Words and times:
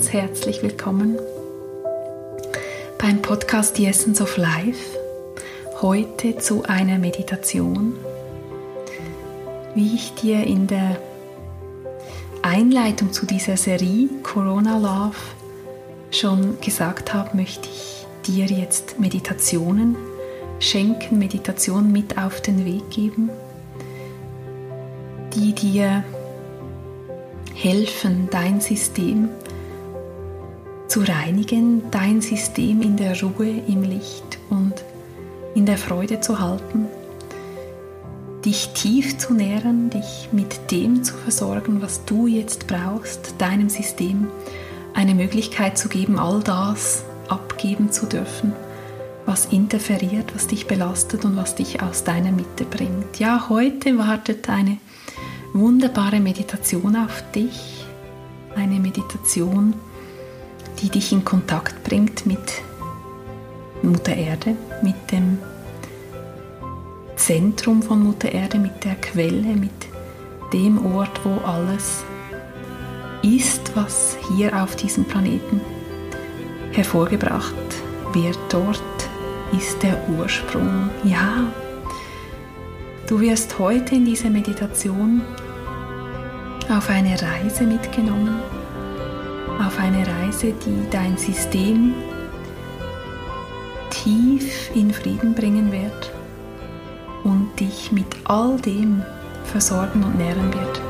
ganz 0.00 0.14
herzlich 0.14 0.62
willkommen 0.62 1.18
beim 2.96 3.20
Podcast 3.20 3.76
The 3.76 3.84
Essence 3.84 4.22
of 4.22 4.38
Life. 4.38 4.96
Heute 5.82 6.38
zu 6.38 6.62
einer 6.62 6.98
Meditation. 6.98 7.98
Wie 9.74 9.94
ich 9.94 10.14
dir 10.14 10.42
in 10.46 10.66
der 10.66 10.96
Einleitung 12.40 13.12
zu 13.12 13.26
dieser 13.26 13.58
Serie 13.58 14.08
Corona 14.22 14.78
Love 14.78 15.18
schon 16.10 16.58
gesagt 16.62 17.12
habe, 17.12 17.36
möchte 17.36 17.68
ich 17.68 18.06
dir 18.26 18.46
jetzt 18.46 18.98
Meditationen 18.98 19.96
schenken, 20.60 21.18
Meditationen 21.18 21.92
mit 21.92 22.16
auf 22.16 22.40
den 22.40 22.64
Weg 22.64 22.88
geben, 22.88 23.28
die 25.34 25.52
dir 25.52 26.04
helfen, 27.54 28.28
dein 28.30 28.62
System 28.62 29.28
zu 30.90 31.02
reinigen, 31.02 31.82
dein 31.92 32.20
System 32.20 32.82
in 32.82 32.96
der 32.96 33.18
Ruhe, 33.22 33.62
im 33.68 33.84
Licht 33.84 34.38
und 34.50 34.74
in 35.54 35.64
der 35.64 35.78
Freude 35.78 36.20
zu 36.20 36.40
halten, 36.40 36.86
dich 38.44 38.70
tief 38.74 39.16
zu 39.16 39.32
nähren, 39.32 39.90
dich 39.90 40.30
mit 40.32 40.72
dem 40.72 41.04
zu 41.04 41.14
versorgen, 41.14 41.80
was 41.80 42.04
du 42.06 42.26
jetzt 42.26 42.66
brauchst, 42.66 43.36
deinem 43.38 43.68
System 43.68 44.26
eine 44.92 45.14
Möglichkeit 45.14 45.78
zu 45.78 45.88
geben, 45.88 46.18
all 46.18 46.40
das 46.40 47.04
abgeben 47.28 47.92
zu 47.92 48.06
dürfen, 48.06 48.52
was 49.26 49.46
interferiert, 49.46 50.34
was 50.34 50.48
dich 50.48 50.66
belastet 50.66 51.24
und 51.24 51.36
was 51.36 51.54
dich 51.54 51.80
aus 51.82 52.02
deiner 52.02 52.32
Mitte 52.32 52.64
bringt. 52.64 53.20
Ja, 53.20 53.48
heute 53.48 53.96
wartet 53.96 54.48
eine 54.48 54.78
wunderbare 55.52 56.18
Meditation 56.18 56.96
auf 56.96 57.22
dich. 57.32 57.84
Eine 58.56 58.80
Meditation, 58.80 59.74
die 60.80 60.88
dich 60.88 61.12
in 61.12 61.24
Kontakt 61.24 61.82
bringt 61.84 62.26
mit 62.26 62.62
Mutter 63.82 64.14
Erde, 64.14 64.56
mit 64.82 65.10
dem 65.10 65.38
Zentrum 67.16 67.82
von 67.82 68.02
Mutter 68.02 68.32
Erde, 68.32 68.58
mit 68.58 68.84
der 68.84 68.94
Quelle, 68.96 69.54
mit 69.56 69.70
dem 70.52 70.84
Ort, 70.94 71.20
wo 71.24 71.36
alles 71.46 72.04
ist, 73.22 73.72
was 73.74 74.16
hier 74.36 74.62
auf 74.62 74.76
diesem 74.76 75.04
Planeten 75.04 75.60
hervorgebracht 76.72 77.54
wird. 78.12 78.38
Dort 78.48 78.82
ist 79.56 79.82
der 79.82 79.96
Ursprung. 80.08 80.90
Ja, 81.04 81.44
Du 83.10 83.20
wirst 83.20 83.58
heute 83.58 83.96
in 83.96 84.04
dieser 84.04 84.30
Meditation 84.30 85.20
auf 86.68 86.88
eine 86.88 87.20
Reise 87.20 87.64
mitgenommen, 87.64 88.36
auf 89.66 89.78
eine 89.78 90.06
Reise, 90.06 90.52
die 90.52 90.90
dein 90.90 91.16
System 91.16 91.94
tief 93.90 94.70
in 94.74 94.90
Frieden 94.92 95.34
bringen 95.34 95.70
wird 95.72 96.12
und 97.24 97.48
dich 97.60 97.92
mit 97.92 98.06
all 98.24 98.56
dem 98.58 99.02
versorgen 99.44 100.02
und 100.04 100.16
nähren 100.16 100.52
wird, 100.54 100.80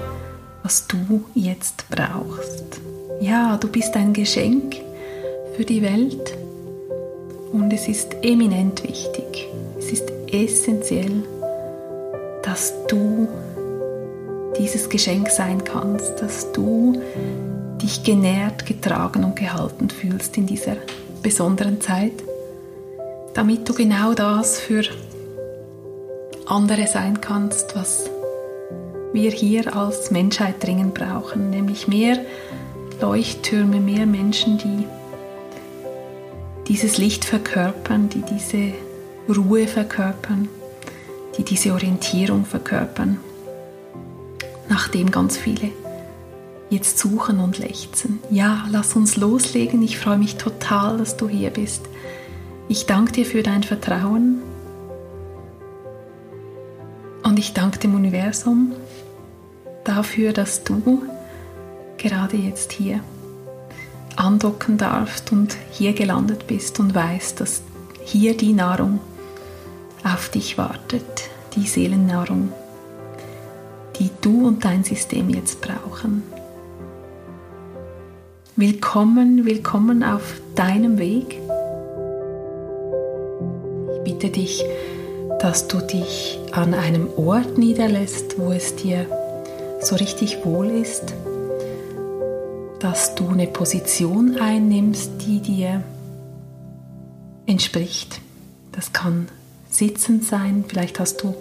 was 0.62 0.86
du 0.86 1.24
jetzt 1.34 1.84
brauchst. 1.90 2.80
Ja, 3.20 3.56
du 3.56 3.68
bist 3.68 3.96
ein 3.96 4.12
Geschenk 4.12 4.76
für 5.56 5.64
die 5.64 5.82
Welt 5.82 6.36
und 7.52 7.72
es 7.72 7.88
ist 7.88 8.16
eminent 8.22 8.82
wichtig, 8.84 9.48
es 9.78 9.90
ist 9.90 10.12
essentiell, 10.30 11.24
dass 12.42 12.72
du 12.86 13.28
dieses 14.58 14.88
Geschenk 14.88 15.28
sein 15.28 15.64
kannst, 15.64 16.20
dass 16.20 16.52
du 16.52 17.00
dich 17.82 18.02
genährt, 18.02 18.66
getragen 18.66 19.24
und 19.24 19.36
gehalten 19.36 19.90
fühlst 19.90 20.36
in 20.36 20.46
dieser 20.46 20.76
besonderen 21.22 21.80
Zeit, 21.80 22.12
damit 23.34 23.68
du 23.68 23.74
genau 23.74 24.14
das 24.14 24.58
für 24.58 24.82
andere 26.46 26.86
sein 26.86 27.20
kannst, 27.20 27.76
was 27.76 28.10
wir 29.12 29.30
hier 29.30 29.76
als 29.76 30.10
Menschheit 30.10 30.62
dringend 30.62 30.94
brauchen, 30.94 31.50
nämlich 31.50 31.88
mehr 31.88 32.18
Leuchttürme, 33.00 33.80
mehr 33.80 34.06
Menschen, 34.06 34.58
die 34.58 34.86
dieses 36.68 36.98
Licht 36.98 37.24
verkörpern, 37.24 38.08
die 38.08 38.22
diese 38.22 38.72
Ruhe 39.28 39.66
verkörpern 39.66 40.48
die 41.36 41.44
diese 41.44 41.72
Orientierung 41.72 42.44
verkörpern, 42.44 43.18
nachdem 44.68 45.10
ganz 45.10 45.36
viele 45.36 45.70
jetzt 46.70 46.98
suchen 46.98 47.40
und 47.40 47.58
lechzen. 47.58 48.20
Ja, 48.30 48.64
lass 48.70 48.94
uns 48.94 49.16
loslegen. 49.16 49.82
Ich 49.82 49.98
freue 49.98 50.18
mich 50.18 50.36
total, 50.36 50.98
dass 50.98 51.16
du 51.16 51.28
hier 51.28 51.50
bist. 51.50 51.82
Ich 52.68 52.86
danke 52.86 53.12
dir 53.12 53.26
für 53.26 53.42
dein 53.42 53.64
Vertrauen 53.64 54.40
und 57.24 57.38
ich 57.38 57.52
danke 57.52 57.80
dem 57.80 57.94
Universum 57.94 58.72
dafür, 59.84 60.32
dass 60.32 60.62
du 60.62 61.02
gerade 61.98 62.36
jetzt 62.36 62.72
hier 62.72 63.00
andocken 64.16 64.78
darfst 64.78 65.32
und 65.32 65.56
hier 65.72 65.92
gelandet 65.92 66.46
bist 66.46 66.78
und 66.78 66.94
weißt, 66.94 67.40
dass 67.40 67.62
hier 68.04 68.36
die 68.36 68.52
Nahrung 68.52 69.00
auf 70.04 70.28
dich 70.28 70.56
wartet, 70.56 71.28
die 71.56 71.66
Seelennahrung, 71.66 72.52
die 73.98 74.10
du 74.20 74.46
und 74.46 74.64
dein 74.64 74.84
System 74.84 75.28
jetzt 75.30 75.60
brauchen. 75.60 76.22
Willkommen, 78.60 79.46
willkommen 79.46 80.04
auf 80.04 80.38
deinem 80.54 80.98
Weg. 80.98 81.38
Ich 83.94 84.00
bitte 84.04 84.28
dich, 84.28 84.62
dass 85.40 85.66
du 85.66 85.78
dich 85.78 86.38
an 86.52 86.74
einem 86.74 87.08
Ort 87.16 87.56
niederlässt, 87.56 88.38
wo 88.38 88.52
es 88.52 88.76
dir 88.76 89.06
so 89.80 89.96
richtig 89.96 90.44
wohl 90.44 90.68
ist, 90.68 91.14
dass 92.80 93.14
du 93.14 93.28
eine 93.28 93.46
Position 93.46 94.36
einnimmst, 94.38 95.10
die 95.26 95.40
dir 95.40 95.82
entspricht. 97.46 98.20
Das 98.72 98.92
kann 98.92 99.28
sitzend 99.70 100.24
sein, 100.24 100.66
vielleicht 100.68 101.00
hast 101.00 101.22
du 101.22 101.34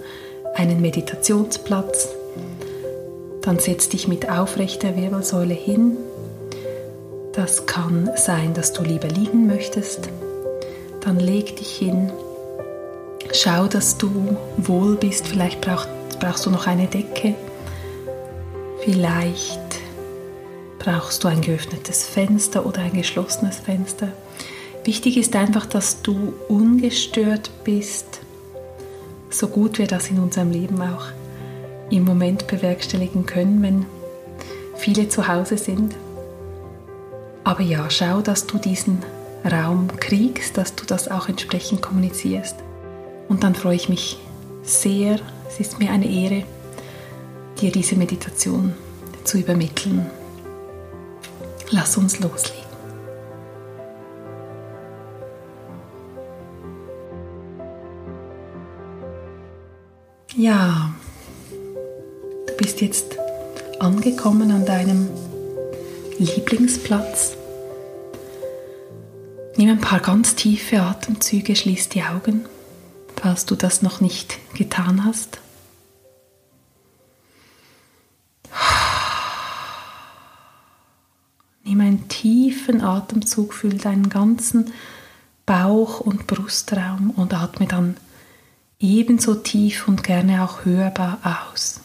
einen 0.56 0.80
Meditationsplatz, 0.80 2.08
dann 3.42 3.60
setz 3.60 3.90
dich 3.90 4.08
mit 4.08 4.30
aufrechter 4.30 4.96
Wirbelsäule 4.96 5.54
hin. 5.54 5.98
Das 7.34 7.66
kann 7.66 8.10
sein, 8.16 8.54
dass 8.54 8.74
du 8.74 8.84
lieber 8.84 9.08
liegen 9.08 9.48
möchtest. 9.48 10.10
Dann 11.02 11.20
leg 11.20 11.56
dich 11.56 11.72
hin. 11.76 12.12
Schau, 13.32 13.68
dass 13.68 13.98
du 13.98 14.38
wohl 14.58 14.96
bist. 14.96 15.28
Vielleicht 15.28 15.62
brauch, 15.62 15.86
brauchst 16.20 16.46
du 16.46 16.50
noch 16.50 16.68
eine 16.68 16.88
Decke. 16.88 17.36
Vielleicht 18.84 19.60
brauchst 20.80 21.24
du 21.24 21.28
ein 21.28 21.42
geöffnetes 21.42 22.06
Fenster 22.06 22.66
oder 22.66 22.82
ein 22.82 22.94
geschlossenes 22.94 23.58
Fenster. 23.58 24.10
Wichtig 24.86 25.18
ist 25.18 25.36
einfach, 25.36 25.66
dass 25.66 26.02
du 26.02 26.34
ungestört 26.48 27.52
bist, 27.64 28.22
so 29.30 29.48
gut 29.48 29.78
wir 29.78 29.88
das 29.88 30.10
in 30.10 30.20
unserem 30.20 30.52
Leben 30.52 30.82
auch 30.82 31.08
im 31.92 32.06
Moment 32.06 32.48
bewerkstelligen 32.48 33.26
können, 33.26 33.62
wenn 33.62 33.86
viele 34.78 35.10
zu 35.10 35.28
Hause 35.28 35.58
sind. 35.58 35.96
Aber 37.50 37.64
ja, 37.64 37.90
schau, 37.90 38.22
dass 38.22 38.46
du 38.46 38.60
diesen 38.60 39.00
Raum 39.44 39.88
kriegst, 40.00 40.56
dass 40.56 40.76
du 40.76 40.86
das 40.86 41.08
auch 41.08 41.30
entsprechend 41.30 41.82
kommunizierst. 41.82 42.56
Und 43.28 43.44
dann 43.44 43.56
freue 43.56 43.76
ich 43.76 43.90
mich 43.90 44.20
sehr, 44.62 45.20
es 45.48 45.60
ist 45.60 45.80
mir 45.80 45.90
eine 45.90 46.08
Ehre, 46.08 46.44
dir 47.60 47.72
diese 47.72 47.96
Meditation 47.96 48.76
zu 49.24 49.40
übermitteln. 49.40 50.06
Lass 51.72 51.98
uns 51.98 52.20
loslegen. 52.20 52.70
Ja, 60.36 60.92
du 62.46 62.54
bist 62.58 62.80
jetzt 62.80 63.18
angekommen 63.80 64.52
an 64.52 64.68
deinem 64.68 65.10
Lieblingsplatz. 66.20 67.39
Nimm 69.60 69.72
ein 69.72 69.82
paar 69.82 70.00
ganz 70.00 70.36
tiefe 70.36 70.82
Atemzüge, 70.82 71.54
schließ 71.54 71.90
die 71.90 72.04
Augen, 72.04 72.46
falls 73.18 73.46
du 73.46 73.56
das 73.56 73.82
noch 73.82 74.00
nicht 74.00 74.40
getan 74.54 75.04
hast. 75.04 75.42
Nimm 81.66 81.82
einen 81.82 82.08
tiefen 82.08 82.80
Atemzug, 82.80 83.54
fühl 83.54 83.78
deinen 83.78 84.08
ganzen 84.08 84.72
Bauch- 85.46 86.00
und 86.00 86.26
Brustraum 86.26 87.10
und 87.10 87.34
atme 87.34 87.68
dann 87.68 87.98
ebenso 88.80 89.36
tief 89.36 89.90
und 89.90 90.06
gerne 90.06 90.46
auch 90.46 90.64
hörbar 90.64 91.20
aus. 91.52 91.82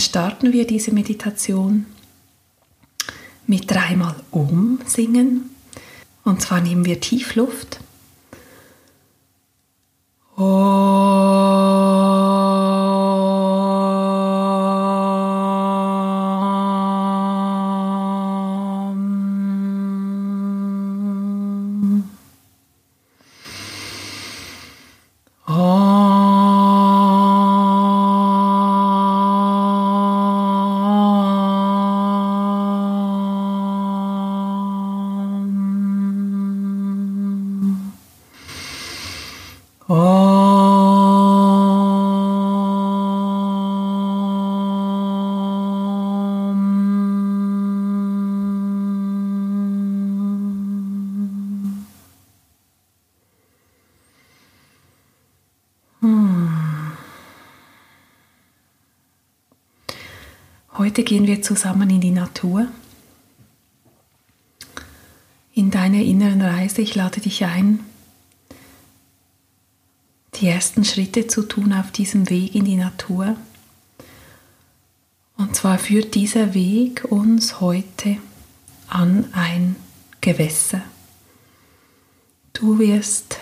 Starten 0.00 0.52
wir 0.52 0.66
diese 0.66 0.92
Meditation 0.92 1.86
mit 3.46 3.70
dreimal 3.70 4.14
Om 4.30 4.80
singen. 4.86 5.50
Und 6.24 6.42
zwar 6.42 6.60
nehmen 6.60 6.84
wir 6.84 7.00
Tiefluft. 7.00 7.80
Om. 10.36 11.09
Heute 60.90 61.04
gehen 61.04 61.28
wir 61.28 61.40
zusammen 61.40 61.88
in 61.88 62.00
die 62.00 62.10
Natur, 62.10 62.66
in 65.54 65.70
deiner 65.70 66.00
inneren 66.00 66.42
Reise. 66.42 66.82
Ich 66.82 66.96
lade 66.96 67.20
dich 67.20 67.44
ein, 67.44 67.78
die 70.34 70.48
ersten 70.48 70.84
Schritte 70.84 71.28
zu 71.28 71.42
tun 71.42 71.72
auf 71.72 71.92
diesem 71.92 72.28
Weg 72.28 72.56
in 72.56 72.64
die 72.64 72.74
Natur. 72.74 73.36
Und 75.36 75.54
zwar 75.54 75.78
führt 75.78 76.16
dieser 76.16 76.54
Weg 76.54 77.04
uns 77.08 77.60
heute 77.60 78.16
an 78.88 79.26
ein 79.32 79.76
Gewässer. 80.20 80.82
Du 82.52 82.80
wirst 82.80 83.38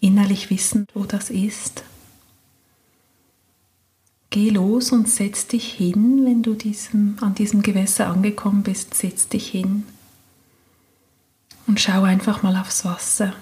innerlich 0.00 0.48
wissen, 0.48 0.86
wo 0.94 1.04
das 1.04 1.28
ist. 1.28 1.84
Geh 4.32 4.48
los 4.48 4.92
und 4.92 5.10
setz 5.10 5.46
dich 5.46 5.74
hin, 5.74 6.24
wenn 6.24 6.42
du 6.42 6.54
diesem, 6.54 7.18
an 7.20 7.34
diesem 7.34 7.60
Gewässer 7.60 8.06
angekommen 8.06 8.62
bist, 8.62 8.94
setz 8.94 9.28
dich 9.28 9.50
hin 9.50 9.86
und 11.66 11.78
schau 11.78 12.04
einfach 12.04 12.42
mal 12.42 12.56
aufs 12.56 12.86
Wasser. 12.86 13.34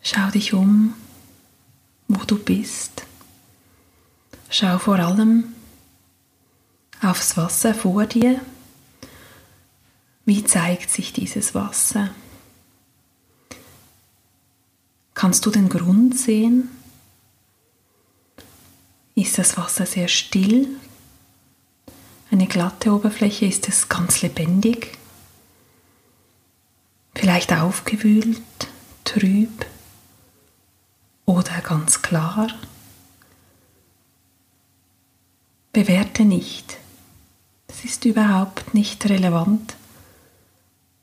Schau 0.00 0.30
dich 0.30 0.54
um, 0.54 0.94
wo 2.06 2.22
du 2.24 2.38
bist. 2.38 3.02
Schau 4.48 4.78
vor 4.78 5.00
allem 5.00 5.52
aufs 7.02 7.36
Wasser 7.36 7.74
vor 7.74 8.06
dir. 8.06 8.40
Wie 10.24 10.44
zeigt 10.44 10.88
sich 10.88 11.12
dieses 11.12 11.52
Wasser? 11.56 12.10
Kannst 15.14 15.44
du 15.46 15.50
den 15.50 15.68
Grund 15.68 16.16
sehen? 16.16 16.70
Ist 19.22 19.38
das 19.38 19.56
Wasser 19.56 19.86
sehr 19.86 20.08
still. 20.08 20.68
Eine 22.30 22.46
glatte 22.46 22.92
Oberfläche 22.92 23.46
ist 23.46 23.68
es 23.68 23.88
ganz 23.88 24.22
lebendig, 24.22 24.96
vielleicht 27.14 27.52
aufgewühlt, 27.52 28.40
trüb 29.04 29.66
oder 31.26 31.60
ganz 31.60 32.02
klar. 32.02 32.48
Bewerte 35.72 36.24
nicht. 36.24 36.76
Es 37.68 37.84
ist 37.84 38.04
überhaupt 38.04 38.74
nicht 38.74 39.08
relevant, 39.08 39.74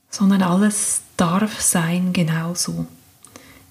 sondern 0.09 0.41
alles 0.41 1.01
darf 1.17 1.61
sein 1.61 2.13
genauso, 2.13 2.87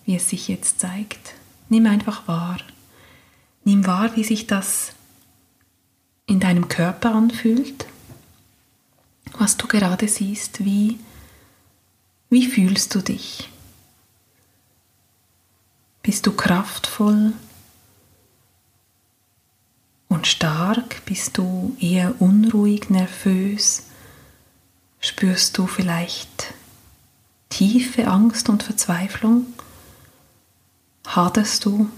wie 0.05 0.17
es 0.17 0.29
sich 0.31 0.49
jetzt 0.49 0.81
zeigt. 0.81 1.35
Nimm 1.69 1.87
einfach 1.87 2.27
wahr. 2.29 2.59
Nimm 3.67 3.85
wahr, 3.85 4.15
wie 4.15 4.23
sich 4.23 4.47
das 4.47 4.93
in 6.27 6.39
deinem 6.39 6.69
Körper 6.69 7.13
anfühlt, 7.13 7.87
was 9.37 9.57
du 9.57 9.67
gerade 9.67 10.07
siehst, 10.07 10.65
wie, 10.65 11.01
wie 12.31 12.47
fühlst 12.47 12.95
du 12.95 13.01
dich? 13.01 13.51
Bist 16.05 16.29
du 16.29 16.33
kraftvoll 16.33 17.33
und 20.07 20.29
stark? 20.29 21.05
Bist 21.05 21.37
du 21.37 21.77
eher 21.81 22.15
unruhig, 22.21 22.89
nervös? 22.89 23.83
Spürst 25.01 25.59
du 25.59 25.67
vielleicht 25.67 26.55
tiefe 27.49 28.07
Angst 28.07 28.49
und 28.49 28.63
Verzweiflung? 28.63 29.45
Haderst 31.05 31.65
du 31.65 31.91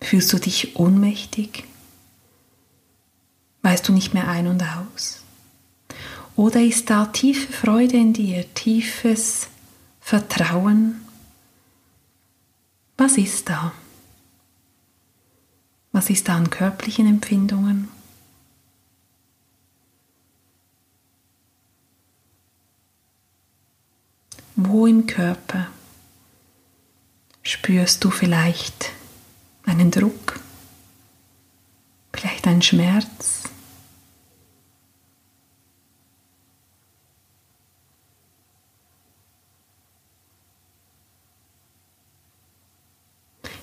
Fühlst 0.00 0.32
du 0.32 0.38
dich 0.38 0.76
ohnmächtig? 0.76 1.64
Weißt 3.62 3.88
du 3.88 3.92
nicht 3.92 4.14
mehr 4.14 4.28
ein 4.28 4.46
und 4.46 4.62
aus? 4.62 5.22
Oder 6.36 6.60
ist 6.60 6.90
da 6.90 7.06
tiefe 7.06 7.52
Freude 7.52 7.96
in 7.96 8.12
dir, 8.12 8.44
tiefes 8.54 9.48
Vertrauen? 10.00 11.00
Was 12.98 13.16
ist 13.16 13.48
da? 13.48 13.72
Was 15.92 16.10
ist 16.10 16.28
da 16.28 16.36
an 16.36 16.50
körperlichen 16.50 17.06
Empfindungen? 17.06 17.88
Wo 24.54 24.86
im 24.86 25.06
Körper 25.06 25.68
spürst 27.42 28.04
du 28.04 28.10
vielleicht 28.10 28.90
einen 29.66 29.90
Druck, 29.90 30.40
vielleicht 32.12 32.46
einen 32.46 32.62
Schmerz. 32.62 33.42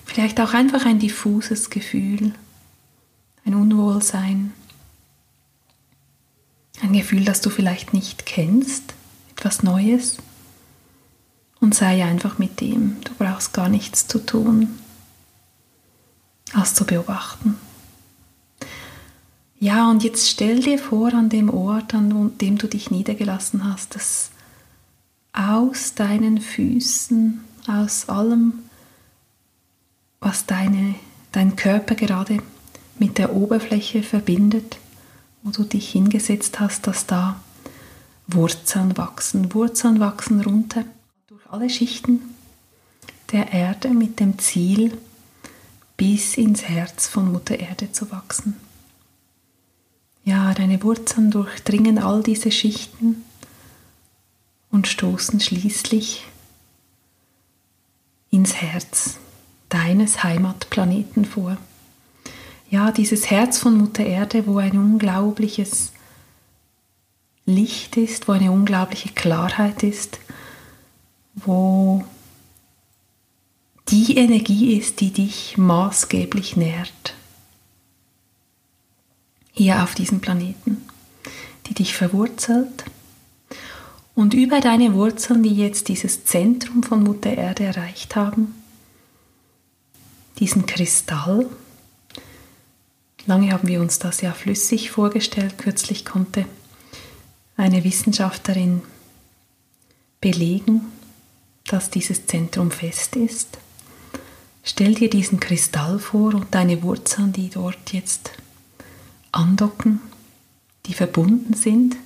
Vielleicht 0.04 0.40
auch 0.40 0.54
einfach 0.54 0.86
ein 0.86 1.00
diffuses 1.00 1.70
Gefühl, 1.70 2.34
ein 3.44 3.54
Unwohlsein, 3.54 4.52
ein 6.82 6.92
Gefühl, 6.92 7.24
das 7.24 7.40
du 7.40 7.50
vielleicht 7.50 7.92
nicht 7.92 8.24
kennst, 8.24 8.94
etwas 9.32 9.64
Neues. 9.64 10.18
Und 11.58 11.74
sei 11.74 12.04
einfach 12.04 12.38
mit 12.38 12.60
dem, 12.60 12.98
du 13.02 13.12
brauchst 13.14 13.54
gar 13.54 13.68
nichts 13.68 14.06
zu 14.06 14.18
tun 14.24 14.78
als 16.52 16.74
zu 16.74 16.84
beobachten. 16.84 17.56
Ja, 19.58 19.88
und 19.90 20.04
jetzt 20.04 20.28
stell 20.28 20.60
dir 20.60 20.78
vor, 20.78 21.14
an 21.14 21.30
dem 21.30 21.48
Ort, 21.48 21.94
an 21.94 22.36
dem 22.38 22.58
du 22.58 22.66
dich 22.68 22.90
niedergelassen 22.90 23.64
hast, 23.64 23.94
dass 23.94 24.30
aus 25.32 25.94
deinen 25.94 26.40
Füßen, 26.40 27.42
aus 27.66 28.08
allem, 28.08 28.60
was 30.20 30.46
deine, 30.46 30.94
dein 31.32 31.56
Körper 31.56 31.94
gerade 31.94 32.38
mit 32.98 33.18
der 33.18 33.34
Oberfläche 33.34 34.02
verbindet, 34.02 34.78
wo 35.42 35.50
du 35.50 35.64
dich 35.64 35.90
hingesetzt 35.90 36.60
hast, 36.60 36.86
dass 36.86 37.06
da 37.06 37.40
Wurzeln 38.26 38.96
wachsen. 38.96 39.52
Wurzeln 39.54 40.00
wachsen 40.00 40.40
runter 40.40 40.84
durch 41.26 41.42
alle 41.50 41.68
Schichten 41.68 42.20
der 43.32 43.52
Erde 43.52 43.88
mit 43.90 44.20
dem 44.20 44.38
Ziel, 44.38 44.96
bis 45.96 46.36
ins 46.36 46.62
Herz 46.64 47.06
von 47.08 47.30
Mutter 47.32 47.58
Erde 47.58 47.92
zu 47.92 48.10
wachsen. 48.10 48.56
Ja, 50.24 50.54
deine 50.54 50.82
Wurzeln 50.82 51.30
durchdringen 51.30 51.98
all 51.98 52.22
diese 52.22 52.50
Schichten 52.50 53.24
und 54.70 54.88
stoßen 54.88 55.38
schließlich 55.40 56.26
ins 58.30 58.54
Herz 58.54 59.18
deines 59.68 60.24
Heimatplaneten 60.24 61.24
vor. 61.24 61.56
Ja, 62.70 62.90
dieses 62.90 63.30
Herz 63.30 63.58
von 63.58 63.76
Mutter 63.76 64.04
Erde, 64.04 64.46
wo 64.46 64.58
ein 64.58 64.76
unglaubliches 64.76 65.92
Licht 67.46 67.96
ist, 67.96 68.26
wo 68.26 68.32
eine 68.32 68.50
unglaubliche 68.50 69.10
Klarheit 69.10 69.82
ist, 69.82 70.18
wo 71.34 72.04
die 73.88 74.16
Energie 74.16 74.76
ist, 74.78 75.00
die 75.00 75.10
dich 75.10 75.56
maßgeblich 75.58 76.56
nährt. 76.56 77.14
Hier 79.52 79.82
auf 79.82 79.94
diesem 79.94 80.20
Planeten, 80.20 80.82
die 81.66 81.74
dich 81.74 81.94
verwurzelt. 81.94 82.84
Und 84.14 84.32
über 84.32 84.60
deine 84.60 84.94
Wurzeln, 84.94 85.42
die 85.42 85.54
jetzt 85.54 85.88
dieses 85.88 86.24
Zentrum 86.24 86.82
von 86.82 87.02
Mutter 87.02 87.36
Erde 87.36 87.64
erreicht 87.64 88.16
haben, 88.16 88.54
diesen 90.38 90.66
Kristall, 90.66 91.48
lange 93.26 93.52
haben 93.52 93.68
wir 93.68 93.80
uns 93.80 93.98
das 93.98 94.20
ja 94.20 94.32
flüssig 94.32 94.90
vorgestellt, 94.90 95.58
kürzlich 95.58 96.04
konnte 96.04 96.46
eine 97.56 97.84
Wissenschaftlerin 97.84 98.82
belegen, 100.20 100.80
dass 101.66 101.90
dieses 101.90 102.26
Zentrum 102.26 102.70
fest 102.70 103.16
ist. 103.16 103.58
Stell 104.66 104.94
dir 104.94 105.10
diesen 105.10 105.40
Kristall 105.40 105.98
vor 105.98 106.34
und 106.34 106.54
deine 106.54 106.82
Wurzeln, 106.82 107.32
die 107.32 107.50
dort 107.50 107.92
jetzt 107.92 108.30
andocken, 109.30 110.00
die 110.86 110.94
verbunden 110.94 111.52
sind 111.52 111.96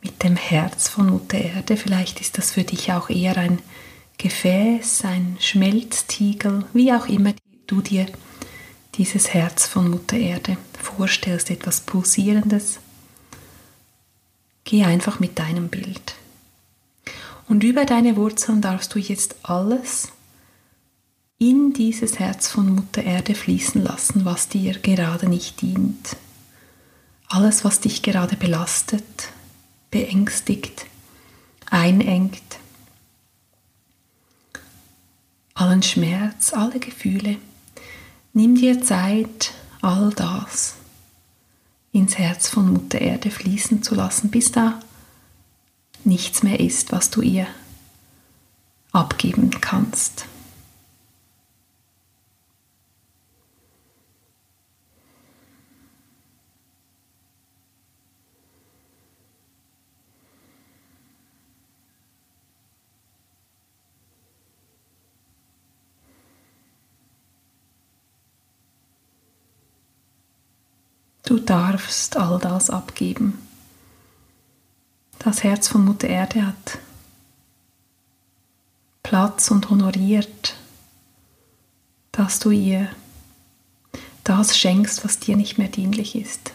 mit 0.00 0.22
dem 0.22 0.36
Herz 0.36 0.88
von 0.88 1.10
Mutter 1.10 1.38
Erde. 1.38 1.76
Vielleicht 1.76 2.20
ist 2.20 2.38
das 2.38 2.52
für 2.52 2.62
dich 2.62 2.92
auch 2.92 3.10
eher 3.10 3.36
ein 3.36 3.58
Gefäß, 4.16 5.04
ein 5.04 5.36
Schmelztiegel, 5.40 6.64
wie 6.72 6.92
auch 6.92 7.06
immer 7.06 7.34
du 7.66 7.80
dir 7.80 8.06
dieses 8.94 9.34
Herz 9.34 9.66
von 9.66 9.90
Mutter 9.90 10.16
Erde 10.16 10.56
vorstellst, 10.80 11.50
etwas 11.50 11.80
Pulsierendes. 11.80 12.78
Geh 14.62 14.84
einfach 14.84 15.18
mit 15.18 15.40
deinem 15.40 15.68
Bild. 15.68 16.14
Und 17.48 17.64
über 17.64 17.84
deine 17.84 18.16
Wurzeln 18.16 18.60
darfst 18.60 18.94
du 18.94 19.00
jetzt 19.00 19.34
alles 19.42 20.12
in 21.42 21.72
dieses 21.72 22.20
Herz 22.20 22.46
von 22.46 22.72
Mutter 22.72 23.02
Erde 23.02 23.34
fließen 23.34 23.82
lassen, 23.82 24.24
was 24.24 24.48
dir 24.48 24.74
gerade 24.74 25.28
nicht 25.28 25.60
dient. 25.60 26.16
Alles, 27.26 27.64
was 27.64 27.80
dich 27.80 28.02
gerade 28.02 28.36
belastet, 28.36 29.02
beängstigt, 29.90 30.86
einengt. 31.68 32.40
Allen 35.54 35.82
Schmerz, 35.82 36.52
alle 36.52 36.78
Gefühle. 36.78 37.38
Nimm 38.32 38.54
dir 38.54 38.80
Zeit, 38.80 39.52
all 39.80 40.10
das 40.10 40.76
ins 41.90 42.18
Herz 42.18 42.48
von 42.48 42.72
Mutter 42.72 43.00
Erde 43.00 43.32
fließen 43.32 43.82
zu 43.82 43.96
lassen, 43.96 44.30
bis 44.30 44.52
da 44.52 44.78
nichts 46.04 46.44
mehr 46.44 46.60
ist, 46.60 46.92
was 46.92 47.10
du 47.10 47.20
ihr 47.20 47.48
abgeben 48.92 49.50
kannst. 49.60 50.26
Du 71.32 71.38
darfst 71.38 72.18
all 72.18 72.38
das 72.38 72.68
abgeben. 72.68 73.38
Das 75.18 75.42
Herz 75.42 75.66
von 75.66 75.82
Mutter 75.82 76.06
Erde 76.06 76.46
hat 76.46 76.78
Platz 79.02 79.50
und 79.50 79.70
honoriert, 79.70 80.56
dass 82.10 82.38
du 82.38 82.50
ihr 82.50 82.86
das 84.24 84.58
schenkst, 84.58 85.06
was 85.06 85.20
dir 85.20 85.38
nicht 85.38 85.56
mehr 85.56 85.68
dienlich 85.68 86.16
ist. 86.16 86.52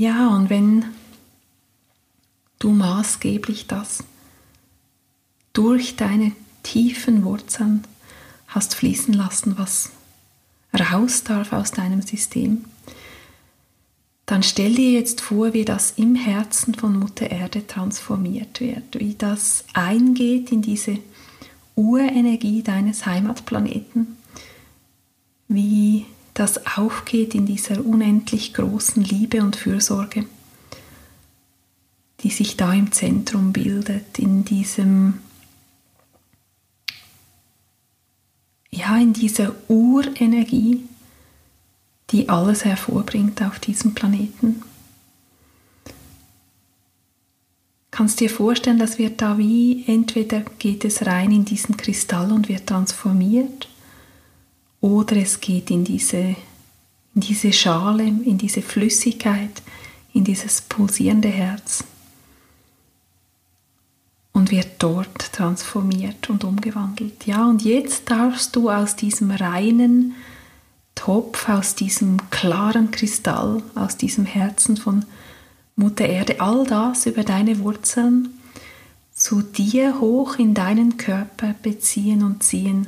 Ja, 0.00 0.28
und 0.28 0.48
wenn 0.48 0.86
du 2.58 2.70
maßgeblich 2.70 3.66
das 3.66 4.02
durch 5.52 5.96
deine 5.96 6.32
tiefen 6.62 7.22
Wurzeln 7.22 7.84
hast 8.46 8.74
fließen 8.74 9.12
lassen, 9.12 9.58
was 9.58 9.90
raus 10.72 11.22
darf 11.24 11.52
aus 11.52 11.72
deinem 11.72 12.00
System, 12.00 12.64
dann 14.24 14.42
stell 14.42 14.74
dir 14.74 14.90
jetzt 14.90 15.20
vor, 15.20 15.52
wie 15.52 15.66
das 15.66 15.90
im 15.98 16.14
Herzen 16.14 16.74
von 16.74 16.98
Mutter 16.98 17.30
Erde 17.30 17.66
transformiert 17.66 18.62
wird, 18.62 18.98
wie 18.98 19.16
das 19.16 19.64
eingeht 19.74 20.50
in 20.50 20.62
diese 20.62 20.96
Urenergie 21.76 22.62
deines 22.62 23.04
Heimatplaneten, 23.04 24.16
wie 25.48 26.06
das 26.40 26.66
aufgeht 26.78 27.34
in 27.34 27.44
dieser 27.44 27.84
unendlich 27.84 28.54
großen 28.54 29.04
Liebe 29.04 29.42
und 29.42 29.56
Fürsorge, 29.56 30.24
die 32.20 32.30
sich 32.30 32.56
da 32.56 32.72
im 32.72 32.92
Zentrum 32.92 33.52
bildet, 33.52 34.18
in 34.18 34.46
diesem, 34.46 35.18
ja, 38.70 38.96
in 38.96 39.12
dieser 39.12 39.54
Urenergie, 39.68 40.82
die 42.08 42.30
alles 42.30 42.64
hervorbringt 42.64 43.42
auf 43.42 43.58
diesem 43.58 43.92
Planeten. 43.92 44.62
Kannst 47.90 48.18
dir 48.18 48.30
vorstellen, 48.30 48.78
dass 48.78 48.96
wir 48.96 49.10
da 49.10 49.36
wie 49.36 49.84
entweder 49.86 50.40
geht 50.58 50.86
es 50.86 51.04
rein 51.04 51.32
in 51.32 51.44
diesen 51.44 51.76
Kristall 51.76 52.32
und 52.32 52.48
wird 52.48 52.66
transformiert 52.66 53.69
oder 54.80 55.16
es 55.16 55.40
geht 55.40 55.70
in 55.70 55.84
diese, 55.84 56.36
in 57.14 57.20
diese 57.20 57.52
Schale, 57.52 58.04
in 58.04 58.38
diese 58.38 58.62
Flüssigkeit, 58.62 59.62
in 60.12 60.24
dieses 60.24 60.62
pulsierende 60.62 61.28
Herz 61.28 61.84
und 64.32 64.50
wird 64.50 64.68
dort 64.78 65.32
transformiert 65.32 66.30
und 66.30 66.44
umgewandelt. 66.44 67.26
Ja, 67.26 67.46
und 67.46 67.62
jetzt 67.62 68.10
darfst 68.10 68.56
du 68.56 68.70
aus 68.70 68.96
diesem 68.96 69.30
reinen 69.30 70.14
Topf, 70.94 71.48
aus 71.48 71.74
diesem 71.74 72.30
klaren 72.30 72.90
Kristall, 72.90 73.62
aus 73.74 73.96
diesem 73.96 74.26
Herzen 74.26 74.76
von 74.76 75.04
Mutter 75.76 76.06
Erde, 76.06 76.40
all 76.40 76.66
das 76.66 77.06
über 77.06 77.22
deine 77.24 77.58
Wurzeln 77.60 78.30
zu 79.12 79.42
dir 79.42 80.00
hoch 80.00 80.38
in 80.38 80.54
deinen 80.54 80.96
Körper 80.96 81.54
beziehen 81.62 82.22
und 82.22 82.42
ziehen 82.42 82.86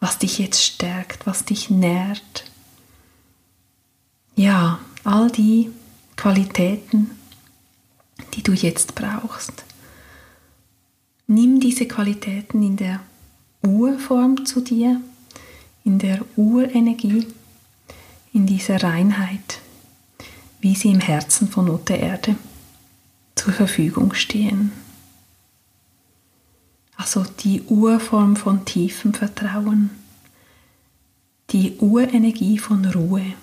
was 0.00 0.18
dich 0.18 0.38
jetzt 0.38 0.62
stärkt, 0.62 1.26
was 1.26 1.44
dich 1.44 1.70
nährt. 1.70 2.44
Ja, 4.36 4.78
all 5.04 5.30
die 5.30 5.70
Qualitäten, 6.16 7.10
die 8.34 8.42
du 8.42 8.52
jetzt 8.52 8.94
brauchst. 8.94 9.64
Nimm 11.26 11.60
diese 11.60 11.86
Qualitäten 11.86 12.62
in 12.62 12.76
der 12.76 13.00
Urform 13.62 14.46
zu 14.46 14.60
dir, 14.60 15.00
in 15.84 15.98
der 15.98 16.24
Urenergie, 16.36 17.26
in 18.32 18.46
dieser 18.46 18.82
Reinheit, 18.82 19.60
wie 20.60 20.74
sie 20.74 20.90
im 20.90 21.00
Herzen 21.00 21.48
von 21.48 21.66
Mutter 21.66 21.96
Erde 21.96 22.36
zur 23.34 23.52
Verfügung 23.52 24.14
stehen. 24.14 24.72
Also 26.98 27.22
die 27.22 27.62
Urform 27.62 28.34
von 28.34 28.64
tiefem 28.64 29.14
Vertrauen, 29.14 29.90
die 31.50 31.76
Urenergie 31.78 32.58
von 32.58 32.84
Ruhe, 32.84 33.34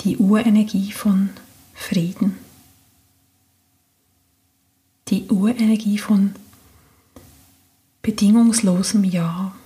die 0.00 0.18
Urenergie 0.18 0.92
von 0.92 1.30
Frieden, 1.72 2.36
die 5.08 5.26
Urenergie 5.28 5.96
von 5.96 6.34
bedingungslosem 8.02 9.02
Ja, 9.04 9.56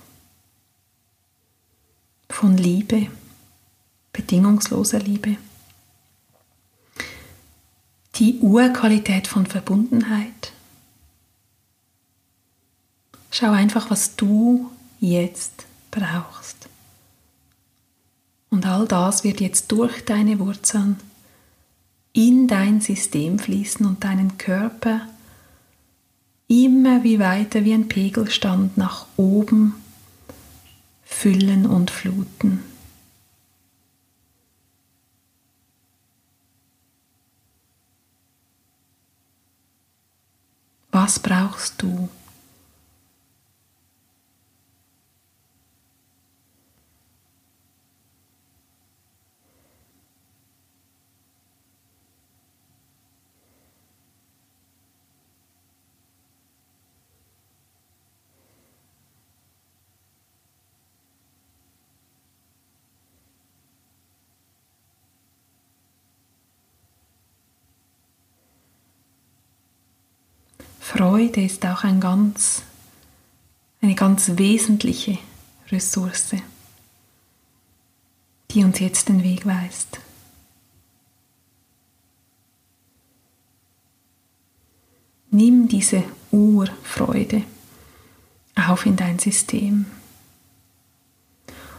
von 2.29 2.55
Liebe, 2.55 3.07
bedingungsloser 4.13 4.99
Liebe, 4.99 5.35
die 8.15 8.39
Urqualität 8.39 9.27
von 9.27 9.45
Verbundenheit, 9.45 10.53
Schau 13.31 13.51
einfach, 13.51 13.89
was 13.89 14.17
du 14.17 14.69
jetzt 14.99 15.65
brauchst. 15.89 16.67
Und 18.49 18.65
all 18.65 18.85
das 18.85 19.23
wird 19.23 19.39
jetzt 19.39 19.71
durch 19.71 20.03
deine 20.03 20.37
Wurzeln 20.39 20.99
in 22.11 22.49
dein 22.49 22.81
System 22.81 23.39
fließen 23.39 23.85
und 23.85 24.03
deinen 24.03 24.37
Körper 24.37 25.07
immer 26.49 27.03
wie 27.05 27.19
weiter 27.19 27.63
wie 27.63 27.73
ein 27.73 27.87
Pegelstand 27.87 28.77
nach 28.77 29.05
oben 29.15 29.75
füllen 31.05 31.65
und 31.65 31.89
fluten. 31.89 32.61
Was 40.91 41.19
brauchst 41.19 41.81
du? 41.81 42.09
Freude 71.01 71.43
ist 71.43 71.65
auch 71.65 71.83
ein 71.83 71.99
ganz, 71.99 72.61
eine 73.81 73.95
ganz 73.95 74.33
wesentliche 74.35 75.17
Ressource, 75.71 76.35
die 78.51 78.63
uns 78.63 78.77
jetzt 78.77 79.09
den 79.09 79.23
Weg 79.23 79.47
weist. 79.47 79.99
Nimm 85.31 85.67
diese 85.67 86.03
Urfreude 86.29 87.45
auf 88.55 88.85
in 88.85 88.95
dein 88.95 89.17
System. 89.17 89.87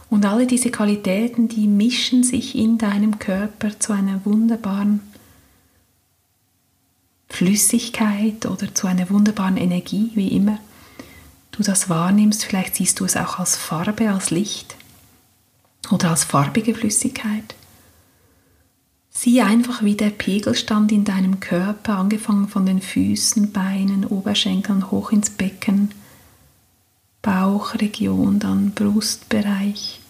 Und 0.09 0.25
alle 0.25 0.47
diese 0.47 0.69
Qualitäten, 0.69 1.47
die 1.47 1.69
mischen 1.69 2.25
sich 2.25 2.57
in 2.57 2.77
deinem 2.77 3.19
Körper 3.19 3.79
zu 3.79 3.93
einer 3.93 4.25
wunderbaren 4.25 4.99
Flüssigkeit 7.33 8.45
oder 8.45 8.75
zu 8.75 8.85
einer 8.85 9.09
wunderbaren 9.09 9.57
Energie, 9.57 10.11
wie 10.13 10.27
immer 10.27 10.59
du 11.51 11.63
das 11.63 11.89
wahrnimmst. 11.89 12.45
Vielleicht 12.45 12.75
siehst 12.75 12.99
du 12.99 13.05
es 13.05 13.17
auch 13.17 13.39
als 13.39 13.57
Farbe, 13.57 14.11
als 14.11 14.29
Licht 14.29 14.75
oder 15.89 16.11
als 16.11 16.25
farbige 16.25 16.75
Flüssigkeit. 16.75 17.55
Sieh 19.09 19.41
einfach, 19.41 19.83
wie 19.83 19.95
der 19.95 20.11
Pegelstand 20.11 20.91
in 20.91 21.05
deinem 21.05 21.39
Körper, 21.39 21.97
angefangen 21.97 22.49
von 22.49 22.67
den 22.67 22.81
Füßen, 22.81 23.51
Beinen, 23.51 24.05
Oberschenkeln 24.05 24.91
hoch 24.91 25.11
ins 25.11 25.31
Becken, 25.31 25.89
Bauchregion, 27.23 28.37
dann 28.37 28.71
Brustbereich, 28.71 30.01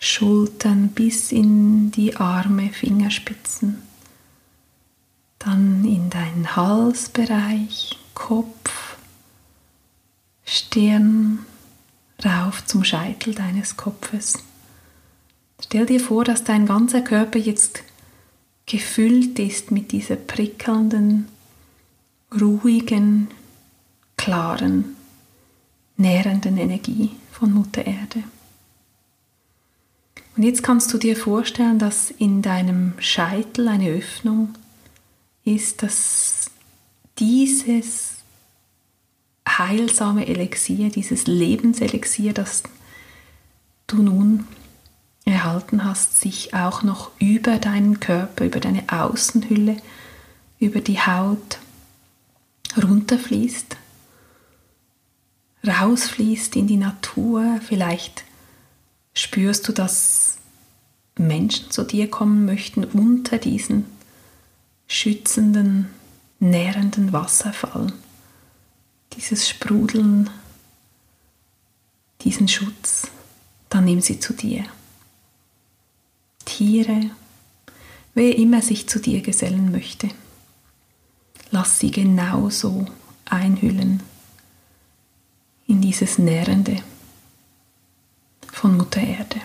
Schultern 0.00 0.88
bis 0.88 1.30
in 1.30 1.92
die 1.92 2.16
Arme, 2.16 2.70
Fingerspitzen 2.70 3.93
dann 5.44 5.84
in 5.84 6.10
deinen 6.10 6.56
Halsbereich, 6.56 7.98
Kopf, 8.14 8.96
Stirn, 10.44 11.40
rauf 12.24 12.64
zum 12.64 12.84
Scheitel 12.84 13.34
deines 13.34 13.76
Kopfes. 13.76 14.38
Stell 15.62 15.86
dir 15.86 16.00
vor, 16.00 16.24
dass 16.24 16.44
dein 16.44 16.66
ganzer 16.66 17.02
Körper 17.02 17.38
jetzt 17.38 17.82
gefüllt 18.66 19.38
ist 19.38 19.70
mit 19.70 19.92
dieser 19.92 20.16
prickelnden, 20.16 21.28
ruhigen, 22.40 23.28
klaren, 24.16 24.96
nährenden 25.96 26.56
Energie 26.56 27.10
von 27.30 27.52
Mutter 27.52 27.86
Erde. 27.86 28.24
Und 30.36 30.42
jetzt 30.42 30.62
kannst 30.62 30.92
du 30.92 30.98
dir 30.98 31.16
vorstellen, 31.16 31.78
dass 31.78 32.10
in 32.10 32.42
deinem 32.42 32.94
Scheitel 32.98 33.68
eine 33.68 33.90
Öffnung 33.90 34.54
ist, 35.44 35.82
dass 35.82 36.50
dieses 37.18 38.16
heilsame 39.48 40.26
Elixier, 40.26 40.90
dieses 40.90 41.26
Lebenselixier, 41.26 42.32
das 42.32 42.62
du 43.86 44.02
nun 44.02 44.46
erhalten 45.24 45.84
hast, 45.84 46.20
sich 46.20 46.54
auch 46.54 46.82
noch 46.82 47.10
über 47.18 47.58
deinen 47.58 48.00
Körper, 48.00 48.44
über 48.44 48.60
deine 48.60 48.84
Außenhülle, 48.88 49.76
über 50.58 50.80
die 50.80 51.00
Haut 51.00 51.58
runterfließt, 52.82 53.76
rausfließt 55.66 56.56
in 56.56 56.66
die 56.66 56.76
Natur. 56.76 57.60
Vielleicht 57.66 58.24
spürst 59.14 59.68
du, 59.68 59.72
dass 59.72 60.38
Menschen 61.16 61.70
zu 61.70 61.84
dir 61.84 62.10
kommen 62.10 62.44
möchten 62.44 62.84
unter 62.84 63.38
diesen 63.38 63.86
schützenden, 64.86 65.88
nährenden 66.38 67.12
Wasserfall, 67.12 67.92
dieses 69.14 69.48
Sprudeln, 69.48 70.30
diesen 72.22 72.48
Schutz, 72.48 73.08
dann 73.68 73.84
nimm 73.84 74.00
sie 74.00 74.20
zu 74.20 74.32
dir. 74.32 74.64
Tiere, 76.44 77.10
wer 78.14 78.36
immer 78.36 78.62
sich 78.62 78.88
zu 78.88 79.00
dir 79.00 79.20
gesellen 79.22 79.72
möchte, 79.72 80.08
lass 81.50 81.78
sie 81.78 81.90
genauso 81.90 82.86
einhüllen 83.24 84.02
in 85.66 85.80
dieses 85.80 86.18
Nährende 86.18 86.76
von 88.52 88.76
Mutter 88.76 89.00
Erde. 89.00 89.40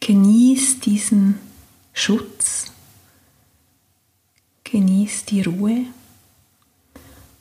Genieß 0.00 0.80
diesen 0.94 1.40
Schutz, 1.92 2.70
genieß 4.62 5.24
die 5.24 5.42
Ruhe 5.42 5.86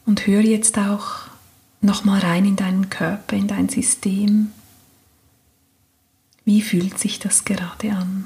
und 0.08 0.26
hör 0.26 0.42
jetzt 0.42 0.80
auch 0.80 1.28
nochmal 1.80 2.22
rein 2.22 2.46
in 2.46 2.56
deinen 2.56 2.89
Körper, 2.89 3.36
in 3.36 3.48
dein 3.48 3.70
System. 3.70 4.52
Wie 6.46 6.63
fühlt 6.63 6.98
sich 6.98 7.20
das 7.20 7.46
gerade 7.46 7.92
an? 7.92 8.26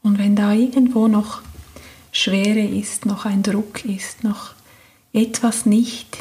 Und 0.00 0.18
wenn 0.18 0.36
da 0.36 0.52
irgendwo 0.52 1.08
noch 1.08 1.42
Schwere 2.12 2.64
ist, 2.64 3.04
noch 3.04 3.24
ein 3.24 3.42
Druck 3.42 3.84
ist, 3.84 4.22
noch 4.22 4.54
etwas 5.14 5.64
nicht 5.64 6.18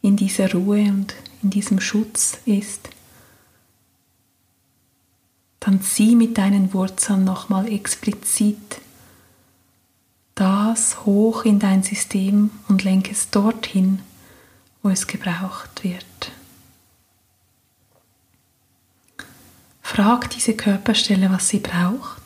in 0.00 0.16
dieser 0.16 0.52
Ruhe 0.52 0.84
und 0.84 1.14
in 1.42 1.50
diesem 1.50 1.80
Schutz 1.80 2.38
ist, 2.46 2.88
dann 5.58 5.82
zieh 5.82 6.16
mit 6.16 6.38
deinen 6.38 6.72
Wurzeln 6.72 7.24
nochmal 7.24 7.70
explizit 7.70 8.80
das 10.34 11.04
hoch 11.04 11.44
in 11.44 11.58
dein 11.58 11.82
System 11.82 12.50
und 12.68 12.82
lenke 12.82 13.10
es 13.10 13.28
dorthin, 13.28 14.00
wo 14.82 14.88
es 14.88 15.06
gebraucht 15.06 15.84
wird. 15.84 16.32
Frag 19.82 20.30
diese 20.30 20.54
Körperstelle, 20.54 21.30
was 21.30 21.48
sie 21.48 21.58
braucht. 21.58 22.19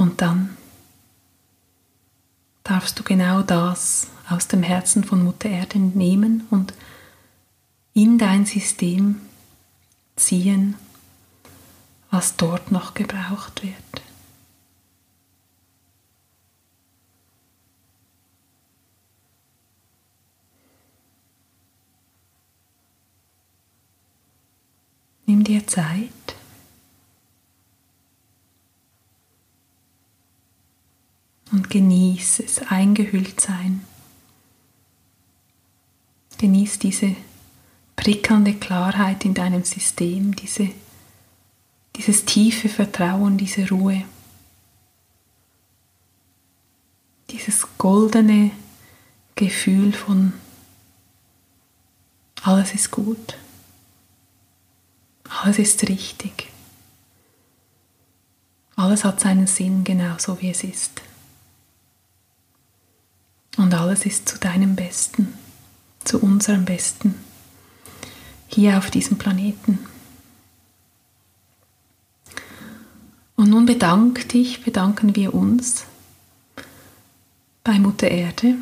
Und 0.00 0.22
dann 0.22 0.56
darfst 2.62 2.98
du 2.98 3.02
genau 3.02 3.42
das 3.42 4.06
aus 4.30 4.48
dem 4.48 4.62
Herzen 4.62 5.04
von 5.04 5.22
Mutter 5.22 5.50
Erde 5.50 5.78
nehmen 5.78 6.46
und 6.48 6.72
in 7.92 8.16
dein 8.16 8.46
System 8.46 9.20
ziehen, 10.16 10.74
was 12.10 12.34
dort 12.36 12.72
noch 12.72 12.94
gebraucht 12.94 13.62
wird. 13.62 14.02
Nimm 25.26 25.44
dir 25.44 25.66
Zeit. 25.66 26.39
Und 31.70 31.72
genieße 31.72 32.42
es 32.42 32.58
eingehüllt 32.68 33.40
sein. 33.40 33.84
Genieß 36.38 36.78
diese 36.78 37.14
prickelnde 37.96 38.54
Klarheit 38.54 39.24
in 39.24 39.34
deinem 39.34 39.64
System, 39.64 40.34
diese, 40.34 40.70
dieses 41.96 42.24
tiefe 42.24 42.68
Vertrauen, 42.68 43.36
diese 43.36 43.68
Ruhe, 43.68 44.04
dieses 47.30 47.66
goldene 47.78 48.50
Gefühl 49.36 49.92
von 49.92 50.32
alles 52.42 52.74
ist 52.74 52.90
gut, 52.90 53.36
alles 55.42 55.58
ist 55.58 55.88
richtig, 55.88 56.48
alles 58.76 59.04
hat 59.04 59.20
seinen 59.20 59.46
Sinn 59.46 59.84
genauso 59.84 60.40
wie 60.40 60.50
es 60.50 60.64
ist. 60.64 61.02
Und 63.60 63.74
alles 63.74 64.06
ist 64.06 64.26
zu 64.26 64.38
deinem 64.38 64.74
Besten, 64.74 65.34
zu 66.02 66.18
unserem 66.18 66.64
Besten, 66.64 67.14
hier 68.48 68.78
auf 68.78 68.90
diesem 68.90 69.18
Planeten. 69.18 69.78
Und 73.36 73.50
nun 73.50 73.66
bedank 73.66 74.26
dich, 74.30 74.64
bedanken 74.64 75.14
wir 75.14 75.34
uns 75.34 75.84
bei 77.62 77.78
Mutter 77.78 78.08
Erde 78.08 78.54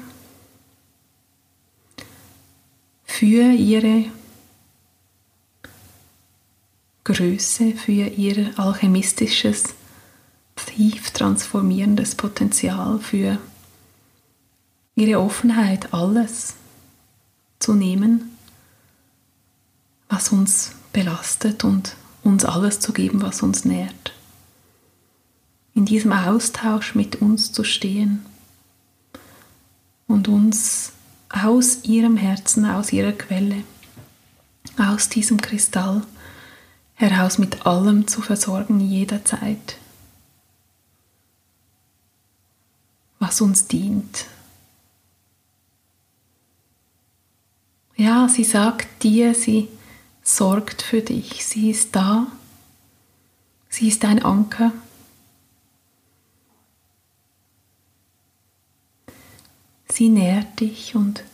für 3.05 3.53
ihre 3.53 4.07
Größe, 7.05 7.71
für 7.77 7.93
ihr 7.93 8.59
alchemistisches, 8.59 9.63
tief 10.57 11.13
transformierendes 11.13 12.17
Potenzial, 12.17 12.99
für 12.99 13.39
ihre 14.99 15.21
Offenheit, 15.21 15.95
alles 15.95 16.55
zu 17.61 17.73
nehmen, 17.75 18.37
was 20.09 20.31
uns 20.31 20.73
belastet 20.93 21.63
und 21.63 21.95
uns 22.25 22.45
alles 22.45 22.81
zu 22.81 22.93
geben, 22.93 23.23
was 23.23 23.43
uns 23.43 23.65
nährt. 23.65 24.13
In 25.75 25.85
diesem 25.85 26.13
Austausch 26.13 26.97
mit 26.97 27.17
uns 27.17 27.53
zu 27.53 27.63
stehen 27.63 28.27
und 30.09 30.27
uns 30.27 30.93
aus 31.31 31.85
ihrem 31.85 32.17
Herzen, 32.17 32.67
aus 32.67 32.93
ihrer 32.93 33.13
Quelle, 33.13 33.63
aus 34.77 35.09
diesem 35.09 35.41
Kristall 35.41 36.03
heraus 36.95 37.39
mit 37.39 37.67
allem 37.67 38.09
zu 38.09 38.21
versorgen 38.21 38.81
jederzeit, 38.81 39.77
was 43.21 43.41
uns 43.41 43.69
dient, 43.69 44.27
Ja, 48.01 48.29
sie 48.29 48.45
sagt 48.45 49.03
dir, 49.03 49.35
sie 49.35 49.67
sorgt 50.23 50.83
für 50.83 51.03
dich, 51.03 51.45
sie 51.45 51.71
ist 51.71 51.97
da, 51.97 52.29
sie 53.69 53.89
ist 53.89 54.05
ein 54.05 54.25
Anker. 54.25 54.71
Sie 59.91 60.11
nährt 60.11 60.61
dich 60.61 60.95
und 60.95 61.25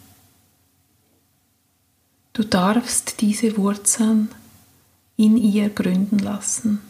du 2.33 2.45
darfst 2.45 3.21
diese 3.21 3.59
Wurzeln 3.59 4.31
in 5.19 5.37
ihr 5.37 5.69
gründen 5.69 6.19
lassen. 6.19 6.81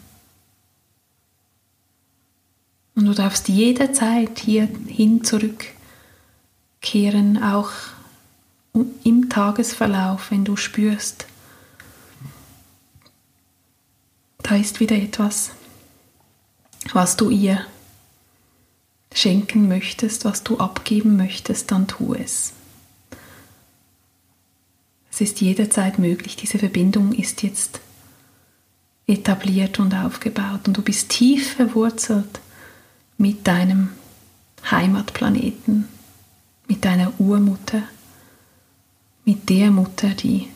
Und 2.94 3.06
du 3.06 3.12
darfst 3.12 3.48
jederzeit 3.48 4.38
hierhin 4.38 5.24
zurückkehren, 5.24 7.42
auch 7.42 7.72
im 8.74 9.28
Tagesverlauf, 9.28 10.30
wenn 10.30 10.44
du 10.44 10.56
spürst, 10.56 11.26
da 14.42 14.56
ist 14.56 14.80
wieder 14.80 14.96
etwas, 14.96 15.52
was 16.92 17.16
du 17.16 17.30
ihr 17.30 17.64
schenken 19.12 19.68
möchtest, 19.68 20.24
was 20.24 20.42
du 20.42 20.58
abgeben 20.58 21.16
möchtest, 21.16 21.70
dann 21.70 21.86
tu 21.86 22.14
es. 22.14 22.52
Es 25.10 25.20
ist 25.20 25.40
jederzeit 25.40 26.00
möglich, 26.00 26.34
diese 26.34 26.58
Verbindung 26.58 27.12
ist 27.12 27.42
jetzt 27.44 27.80
etabliert 29.06 29.78
und 29.78 29.94
aufgebaut 29.94 30.66
und 30.66 30.76
du 30.76 30.82
bist 30.82 31.10
tief 31.10 31.54
verwurzelt 31.54 32.40
mit 33.16 33.46
deinem 33.46 33.90
Heimatplaneten, 34.68 35.88
mit 36.66 36.84
deiner 36.84 37.12
Urmutter 37.20 37.84
mit 39.24 39.48
der 39.48 39.70
Mutter, 39.70 40.10
die 40.10 40.48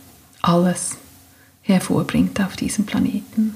alles 0.43 0.97
hervorbringt 1.63 2.41
auf 2.41 2.57
diesem 2.57 2.87
Planeten 2.87 3.55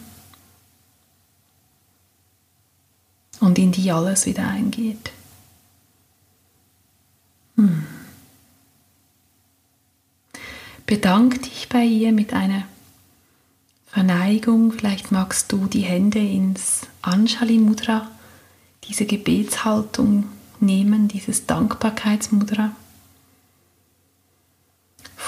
und 3.41 3.59
in 3.59 3.73
die 3.73 3.91
alles 3.91 4.27
wieder 4.27 4.47
eingeht. 4.47 5.13
Hm. 7.57 7.87
Bedank 10.87 11.43
dich 11.43 11.69
bei 11.69 11.85
ihr 11.85 12.13
mit 12.13 12.33
einer 12.33 12.65
Verneigung. 13.87 14.73
Vielleicht 14.73 15.13
magst 15.13 15.53
du 15.53 15.67
die 15.67 15.81
Hände 15.81 16.19
ins 16.19 16.83
Anjali 17.03 17.59
Mudra, 17.59 18.11
diese 18.85 19.07
Gebetshaltung 19.07 20.25
nehmen, 20.61 21.09
dieses 21.09 21.47
Dankbarkeitsmudra 21.47 22.73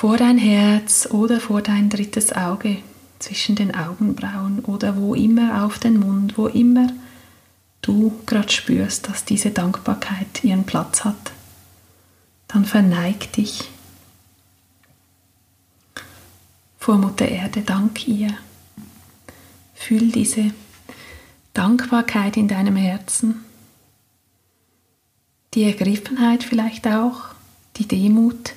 vor 0.04 0.18
dein 0.18 0.36
Herz 0.36 1.08
oder 1.10 1.40
vor 1.40 1.62
dein 1.62 1.88
drittes 1.88 2.30
Auge, 2.30 2.76
zwischen 3.20 3.56
den 3.56 3.74
Augenbrauen 3.74 4.58
oder 4.58 4.98
wo 4.98 5.14
immer 5.14 5.64
auf 5.64 5.78
den 5.78 5.98
Mund, 5.98 6.36
wo 6.36 6.46
immer 6.46 6.88
du 7.80 8.12
gerade 8.26 8.52
spürst, 8.52 9.08
dass 9.08 9.24
diese 9.24 9.50
Dankbarkeit 9.50 10.44
ihren 10.44 10.64
Platz 10.64 11.06
hat. 11.06 11.32
Dann 12.48 12.66
verneig 12.66 13.32
dich 13.32 13.70
vor 16.78 16.98
Mutter 16.98 17.26
Erde, 17.26 17.62
dank 17.62 18.06
ihr. 18.06 18.36
Fühl 19.74 20.12
diese 20.12 20.50
Dankbarkeit 21.54 22.36
in 22.36 22.48
deinem 22.48 22.76
Herzen, 22.76 23.42
die 25.54 25.62
Ergriffenheit 25.62 26.44
vielleicht 26.44 26.86
auch, 26.86 27.28
die 27.78 27.88
Demut 27.88 28.52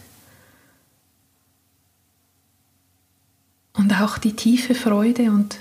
Und 3.78 3.94
auch 4.02 4.18
die 4.18 4.34
tiefe 4.34 4.74
Freude 4.74 5.32
und 5.32 5.60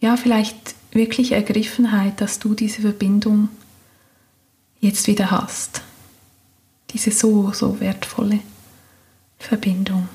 ja, 0.00 0.16
vielleicht 0.16 0.74
wirklich 0.92 1.32
Ergriffenheit, 1.32 2.20
dass 2.20 2.38
du 2.40 2.54
diese 2.54 2.82
Verbindung 2.82 3.48
jetzt 4.80 5.06
wieder 5.06 5.30
hast. 5.30 5.82
Diese 6.90 7.12
so, 7.12 7.52
so 7.52 7.78
wertvolle 7.78 8.40
Verbindung. 9.38 10.08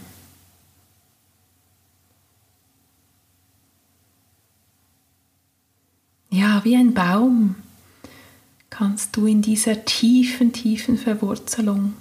Ja, 6.29 6.65
wie 6.65 6.75
ein 6.75 6.93
Baum 6.93 7.55
kannst 8.69 9.15
du 9.15 9.25
in 9.25 9.41
dieser 9.41 9.85
tiefen, 9.85 10.51
tiefen 10.51 10.97
Verwurzelung 10.97 11.93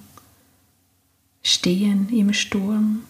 stehen 1.44 2.09
im 2.09 2.33
Sturm 2.33 3.05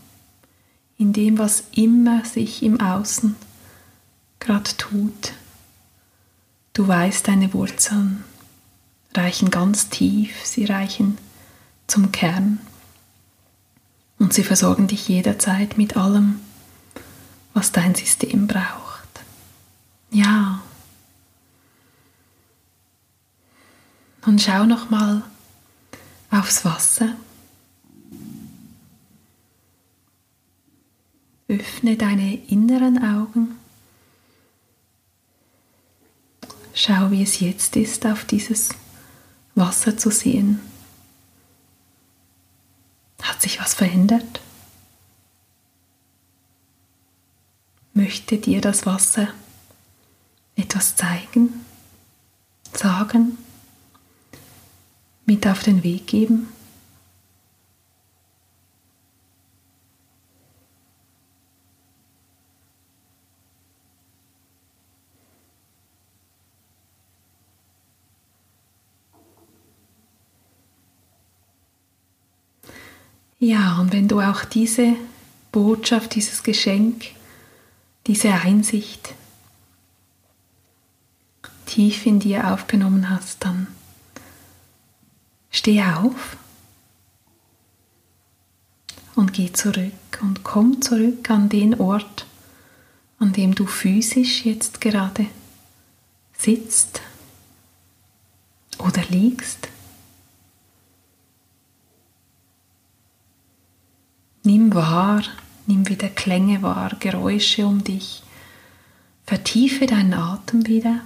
in 0.99 1.13
dem, 1.13 1.39
was 1.39 1.65
immer 1.73 2.25
sich 2.25 2.63
im 2.63 2.81
Außen 2.81 3.37
gerade 4.41 4.77
tut. 4.77 5.33
Du 6.73 6.87
weißt, 6.87 7.29
deine 7.29 7.53
Wurzeln 7.55 8.25
reichen 9.15 9.51
ganz 9.51 9.89
tief, 9.89 10.45
sie 10.45 10.65
reichen 10.65 11.19
zum 11.87 12.13
Kern 12.13 12.59
und 14.19 14.33
sie 14.33 14.45
versorgen 14.45 14.89
dich 14.89 15.09
jederzeit 15.09 15.79
mit 15.79 15.97
allem, 15.97 16.41
was 17.53 17.73
dein 17.73 17.95
System 17.95 18.47
braucht. 18.47 19.09
Ja. 20.11 20.61
Und 24.27 24.41
schau 24.41 24.65
noch 24.65 24.91
mal 24.91 25.23
aufs 26.31 26.65
Wasser. 26.65 27.11
Öffne 31.59 31.97
deine 31.97 32.35
inneren 32.49 32.99
Augen. 32.99 33.57
Schau, 36.75 37.11
wie 37.11 37.23
es 37.23 37.41
jetzt 37.41 37.77
ist, 37.77 38.05
auf 38.05 38.25
dieses 38.25 38.71
Wasser 39.55 39.97
zu 39.97 40.11
sehen. 40.11 40.61
Hat 43.23 43.41
sich 43.41 43.61
was 43.61 43.75
verändert? 43.75 44.41
Möchte 47.93 48.39
dir 48.39 48.61
das 48.61 48.87
Wasser 48.87 49.29
etwas 50.57 50.97
zeigen, 50.97 51.65
sagen, 52.73 53.39
mit 55.27 55.47
auf 55.47 55.63
den 55.63 55.85
Weg 55.85 56.09
geben? 56.09 56.49
Ja, 73.47 73.79
und 73.79 73.93
wenn 73.93 74.09
du 74.09 74.23
auch 74.23 74.47
diese 74.47 74.97
Botschaft, 75.53 76.15
dieses 76.15 76.43
Geschenk, 76.43 77.11
diese 78.07 78.33
Einsicht 78.33 79.13
tief 81.67 82.07
in 82.07 82.21
dir 82.21 82.51
aufgenommen 82.51 83.11
hast, 83.11 83.45
dann 83.45 83.67
steh 85.51 85.83
auf 85.83 86.39
und 89.15 89.35
geh 89.35 89.53
zurück 89.53 89.93
und 90.23 90.43
komm 90.43 90.81
zurück 90.81 91.29
an 91.29 91.51
den 91.51 91.79
Ort, 91.79 92.25
an 93.19 93.35
dem 93.35 93.55
du 93.55 93.67
physisch 93.67 94.47
jetzt 94.47 94.81
gerade 94.81 95.27
sitzt 96.39 97.03
oder 98.79 99.03
liegst. 99.11 99.69
Nimm 104.47 104.75
wahr, 104.75 105.23
nimm 105.67 105.89
wieder 105.89 106.11
Klänge 106.11 106.61
wahr, 106.61 106.93
Geräusche 107.01 107.67
um 107.67 107.83
dich. 107.83 108.23
Vertiefe 109.25 109.87
deinen 109.87 110.13
Atem 110.13 110.67
wieder. 110.67 111.01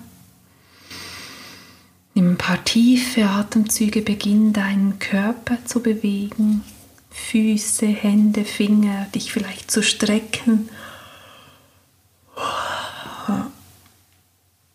Nimm 2.14 2.32
ein 2.32 2.36
paar 2.36 2.64
tiefe 2.64 3.26
Atemzüge, 3.26 4.02
beginn 4.02 4.52
deinen 4.52 4.98
Körper 4.98 5.64
zu 5.64 5.80
bewegen. 5.80 6.64
Füße, 7.10 7.86
Hände, 7.86 8.44
Finger, 8.44 9.06
dich 9.14 9.32
vielleicht 9.32 9.70
zu 9.70 9.84
strecken, 9.84 10.68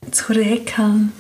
zu 0.09 0.31
rekeln. 0.31 1.11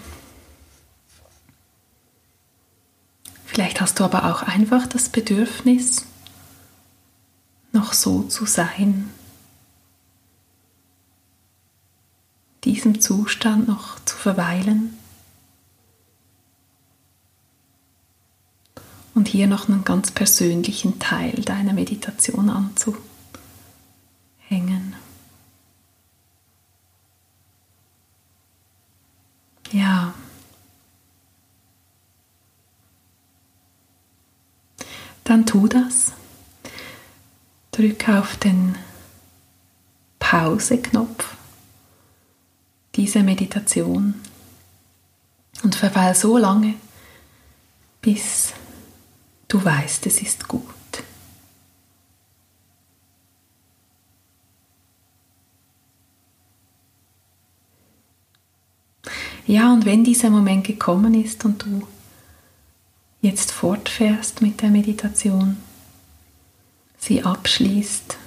Vielleicht 3.45 3.81
hast 3.81 3.99
du 3.99 4.05
aber 4.05 4.31
auch 4.31 4.43
einfach 4.43 4.87
das 4.87 5.09
Bedürfnis, 5.09 6.05
noch 7.73 7.91
so 7.93 8.23
zu 8.23 8.45
sein, 8.45 9.09
diesem 12.63 13.01
Zustand 13.01 13.67
noch 13.67 14.03
zu 14.05 14.15
verweilen. 14.15 14.97
und 19.15 19.27
hier 19.27 19.47
noch 19.47 19.69
einen 19.69 19.83
ganz 19.83 20.11
persönlichen 20.11 20.99
Teil 20.99 21.33
deiner 21.43 21.73
Meditation 21.73 22.49
anzuhängen. 22.49 23.01
Ja. 29.71 30.13
Dann 35.23 35.45
tu 35.45 35.67
das. 35.67 36.13
Drück 37.73 38.07
auf 38.07 38.37
den 38.37 38.77
Pause-Knopf 40.19 41.35
dieser 42.95 43.23
Meditation 43.23 44.15
und 45.63 45.75
verweil 45.75 46.15
so 46.15 46.37
lange, 46.37 46.75
bis 48.01 48.53
Du 49.53 49.63
weißt, 49.63 50.07
es 50.07 50.19
ist 50.19 50.47
gut. 50.47 50.63
Ja, 59.45 59.71
und 59.71 59.85
wenn 59.85 60.03
dieser 60.03 60.31
Moment 60.31 60.65
gekommen 60.65 61.13
ist 61.13 61.45
und 61.45 61.63
du 61.63 61.87
jetzt 63.21 63.51
fortfährst 63.51 64.41
mit 64.41 64.63
der 64.63 64.71
Meditation, 64.71 65.57
sie 67.03 67.23
abschließt, 67.23 68.17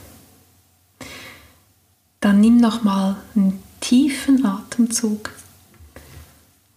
dann 2.21 2.41
nimm 2.41 2.59
nochmal 2.59 3.17
einen 3.35 3.63
tiefen 3.81 4.45
Atemzug 4.45 5.33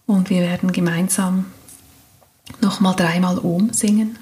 und 0.06 0.30
wir 0.30 0.40
werden 0.40 0.72
gemeinsam 0.72 1.46
nochmal 2.60 2.94
dreimal 2.94 3.38
Om 3.38 3.72
singen. 3.72 4.18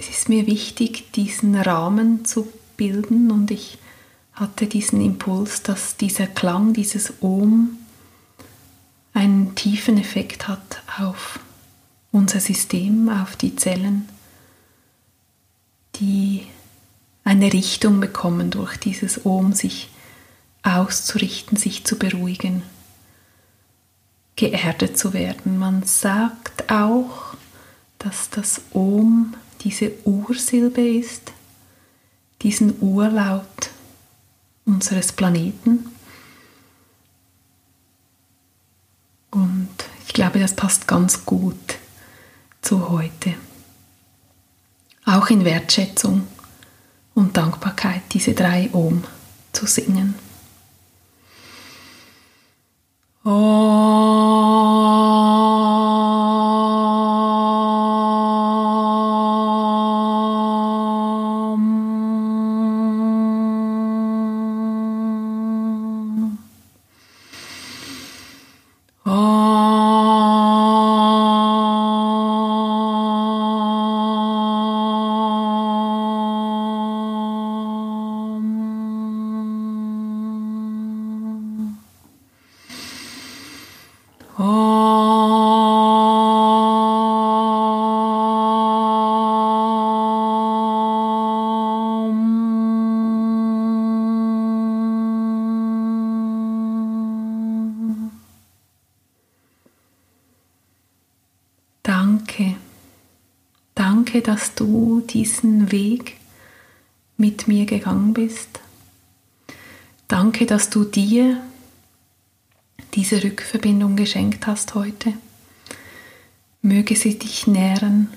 es 0.00 0.08
ist 0.08 0.28
mir 0.30 0.46
wichtig, 0.46 1.12
diesen 1.12 1.54
Rahmen 1.54 2.24
zu 2.24 2.48
bilden 2.78 3.30
und 3.30 3.50
ich 3.50 3.78
hatte 4.32 4.66
diesen 4.66 5.02
Impuls, 5.02 5.62
dass 5.62 5.98
dieser 5.98 6.26
Klang, 6.26 6.72
dieses 6.72 7.22
Ohm 7.22 7.76
einen 9.12 9.54
tiefen 9.54 9.98
Effekt 9.98 10.48
hat 10.48 10.82
auf 10.98 11.38
unser 12.12 12.40
System, 12.40 13.08
auf 13.08 13.36
die 13.36 13.56
Zellen, 13.56 14.08
die 15.96 16.46
eine 17.24 17.52
Richtung 17.52 18.00
bekommen 18.00 18.50
durch 18.50 18.76
dieses 18.76 19.24
Ohm, 19.24 19.52
sich 19.52 19.90
auszurichten, 20.62 21.56
sich 21.56 21.84
zu 21.84 21.98
beruhigen, 21.98 22.62
geerdet 24.36 24.98
zu 24.98 25.12
werden. 25.12 25.58
Man 25.58 25.84
sagt 25.84 26.70
auch, 26.70 27.34
dass 27.98 28.30
das 28.30 28.62
Ohm 28.72 29.34
diese 29.60 29.92
Ursilbe 30.04 30.80
ist, 30.80 31.32
diesen 32.42 32.80
Urlaut 32.80 33.70
unseres 34.64 35.12
Planeten. 35.12 35.86
Und 39.30 39.68
ich 40.06 40.14
glaube, 40.14 40.38
das 40.38 40.56
passt 40.56 40.88
ganz 40.88 41.24
gut 41.24 41.78
zu 42.62 42.90
heute. 42.90 43.34
Auch 45.04 45.28
in 45.30 45.44
Wertschätzung 45.44 46.26
und 47.14 47.36
Dankbarkeit 47.36 48.02
diese 48.12 48.34
drei 48.34 48.70
Ohm 48.72 49.04
zu 49.52 49.66
singen. 49.66 50.14
Dass 104.22 104.54
du 104.54 105.00
diesen 105.00 105.72
Weg 105.72 106.16
mit 107.16 107.48
mir 107.48 107.66
gegangen 107.66 108.14
bist. 108.14 108.60
Danke, 110.08 110.46
dass 110.46 110.70
du 110.70 110.84
dir 110.84 111.42
diese 112.94 113.22
Rückverbindung 113.22 113.96
geschenkt 113.96 114.46
hast 114.46 114.74
heute. 114.74 115.14
Möge 116.62 116.96
sie 116.96 117.18
dich 117.18 117.46
nähren, 117.46 118.08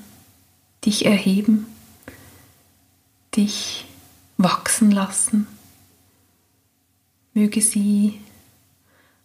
dich 0.85 1.05
erheben, 1.05 1.67
dich 3.35 3.85
wachsen 4.37 4.91
lassen. 4.91 5.47
Möge 7.33 7.61
sie 7.61 8.19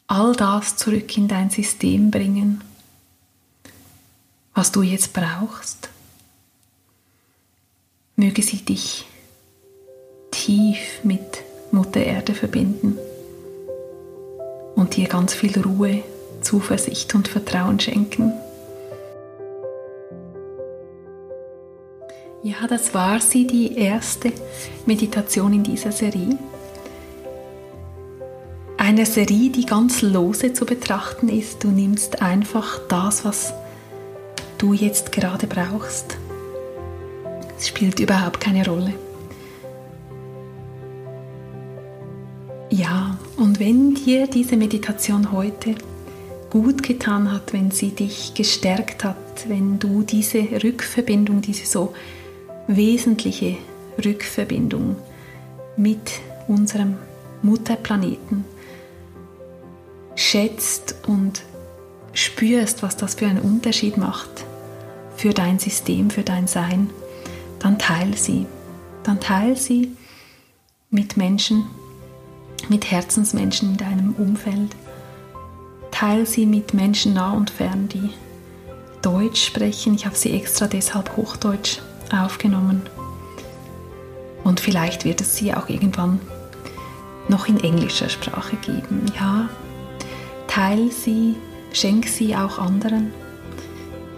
all 0.06 0.34
das 0.34 0.76
zurück 0.76 1.16
in 1.16 1.28
dein 1.28 1.50
System 1.50 2.10
bringen, 2.10 2.62
was 4.54 4.72
du 4.72 4.82
jetzt 4.82 5.12
brauchst. 5.12 5.87
Möge 8.28 8.42
sie 8.42 8.58
dich 8.58 9.06
tief 10.30 11.00
mit 11.02 11.42
Mutter 11.72 12.04
Erde 12.04 12.34
verbinden 12.34 12.98
und 14.74 14.96
dir 14.96 15.08
ganz 15.08 15.32
viel 15.32 15.58
Ruhe, 15.58 16.02
Zuversicht 16.42 17.14
und 17.14 17.26
Vertrauen 17.26 17.80
schenken. 17.80 18.34
Ja, 22.42 22.66
das 22.68 22.92
war 22.92 23.18
sie, 23.22 23.46
die 23.46 23.78
erste 23.78 24.30
Meditation 24.84 25.54
in 25.54 25.62
dieser 25.62 25.92
Serie. 25.92 26.36
Eine 28.76 29.06
Serie, 29.06 29.48
die 29.48 29.64
ganz 29.64 30.02
lose 30.02 30.52
zu 30.52 30.66
betrachten 30.66 31.30
ist. 31.30 31.64
Du 31.64 31.68
nimmst 31.68 32.20
einfach 32.20 32.78
das, 32.90 33.24
was 33.24 33.54
du 34.58 34.74
jetzt 34.74 35.12
gerade 35.12 35.46
brauchst. 35.46 36.18
Es 37.58 37.68
spielt 37.68 37.98
überhaupt 37.98 38.40
keine 38.40 38.64
Rolle. 38.64 38.94
Ja, 42.70 43.18
und 43.36 43.58
wenn 43.58 43.94
dir 43.94 44.26
diese 44.28 44.56
Meditation 44.56 45.32
heute 45.32 45.74
gut 46.50 46.82
getan 46.82 47.32
hat, 47.32 47.52
wenn 47.52 47.70
sie 47.70 47.90
dich 47.90 48.34
gestärkt 48.34 49.04
hat, 49.04 49.16
wenn 49.48 49.78
du 49.78 50.02
diese 50.02 50.38
Rückverbindung, 50.62 51.40
diese 51.40 51.66
so 51.66 51.94
wesentliche 52.68 53.56
Rückverbindung 54.04 54.96
mit 55.76 56.20
unserem 56.46 56.96
Mutterplaneten 57.42 58.44
schätzt 60.14 60.94
und 61.06 61.42
spürst, 62.12 62.82
was 62.82 62.96
das 62.96 63.14
für 63.14 63.26
einen 63.26 63.40
Unterschied 63.40 63.96
macht 63.96 64.44
für 65.16 65.30
dein 65.30 65.58
System, 65.58 66.10
für 66.10 66.22
dein 66.22 66.46
Sein, 66.46 66.90
dann 67.58 67.78
teil 67.78 68.16
sie. 68.16 68.46
Dann 69.02 69.20
teil 69.20 69.56
sie 69.56 69.96
mit 70.90 71.16
Menschen, 71.16 71.64
mit 72.68 72.90
Herzensmenschen 72.90 73.70
in 73.72 73.76
deinem 73.76 74.14
Umfeld. 74.14 74.74
Teil 75.90 76.26
sie 76.26 76.46
mit 76.46 76.74
Menschen 76.74 77.14
nah 77.14 77.32
und 77.32 77.50
fern, 77.50 77.88
die 77.88 78.10
Deutsch 79.02 79.44
sprechen. 79.44 79.94
Ich 79.94 80.06
habe 80.06 80.16
sie 80.16 80.32
extra 80.32 80.66
deshalb 80.66 81.16
Hochdeutsch 81.16 81.78
aufgenommen. 82.12 82.82
Und 84.44 84.60
vielleicht 84.60 85.04
wird 85.04 85.20
es 85.20 85.36
sie 85.36 85.54
auch 85.54 85.68
irgendwann 85.68 86.20
noch 87.28 87.48
in 87.48 87.60
englischer 87.60 88.08
Sprache 88.08 88.56
geben. 88.56 89.06
Ja, 89.18 89.48
teil 90.46 90.90
sie, 90.90 91.36
schenk 91.72 92.08
sie 92.08 92.34
auch 92.34 92.58
anderen. 92.58 93.12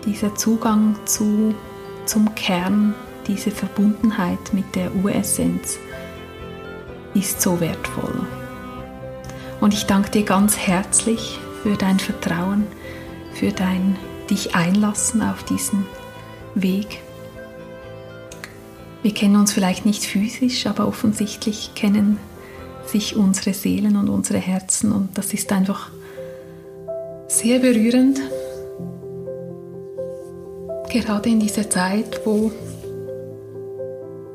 Dieser 0.04 0.34
Zugang 0.34 0.96
zu, 1.04 1.54
zum 2.06 2.34
Kern, 2.34 2.94
diese 3.26 3.50
Verbundenheit 3.50 4.52
mit 4.52 4.74
der 4.74 4.94
Uressenz 4.94 5.78
ist 7.14 7.40
so 7.40 7.60
wertvoll. 7.60 8.26
Und 9.60 9.74
ich 9.74 9.86
danke 9.86 10.10
dir 10.10 10.24
ganz 10.24 10.56
herzlich 10.56 11.38
für 11.62 11.76
dein 11.76 11.98
Vertrauen, 11.98 12.66
für 13.34 13.50
dein 13.50 13.96
dich 14.30 14.54
einlassen 14.54 15.22
auf 15.22 15.42
diesen 15.44 15.86
Weg. 16.54 17.00
Wir 19.02 19.12
kennen 19.12 19.36
uns 19.36 19.52
vielleicht 19.52 19.86
nicht 19.86 20.04
physisch, 20.04 20.66
aber 20.66 20.86
offensichtlich 20.86 21.74
kennen 21.74 22.18
sich 22.86 23.16
unsere 23.16 23.54
Seelen 23.54 23.96
und 23.96 24.08
unsere 24.08 24.38
Herzen 24.38 24.92
und 24.92 25.16
das 25.16 25.32
ist 25.32 25.52
einfach 25.52 25.90
sehr 27.28 27.60
berührend. 27.60 28.20
Gerade 30.90 31.28
in 31.28 31.38
dieser 31.38 31.70
Zeit, 31.70 32.20
wo 32.24 32.50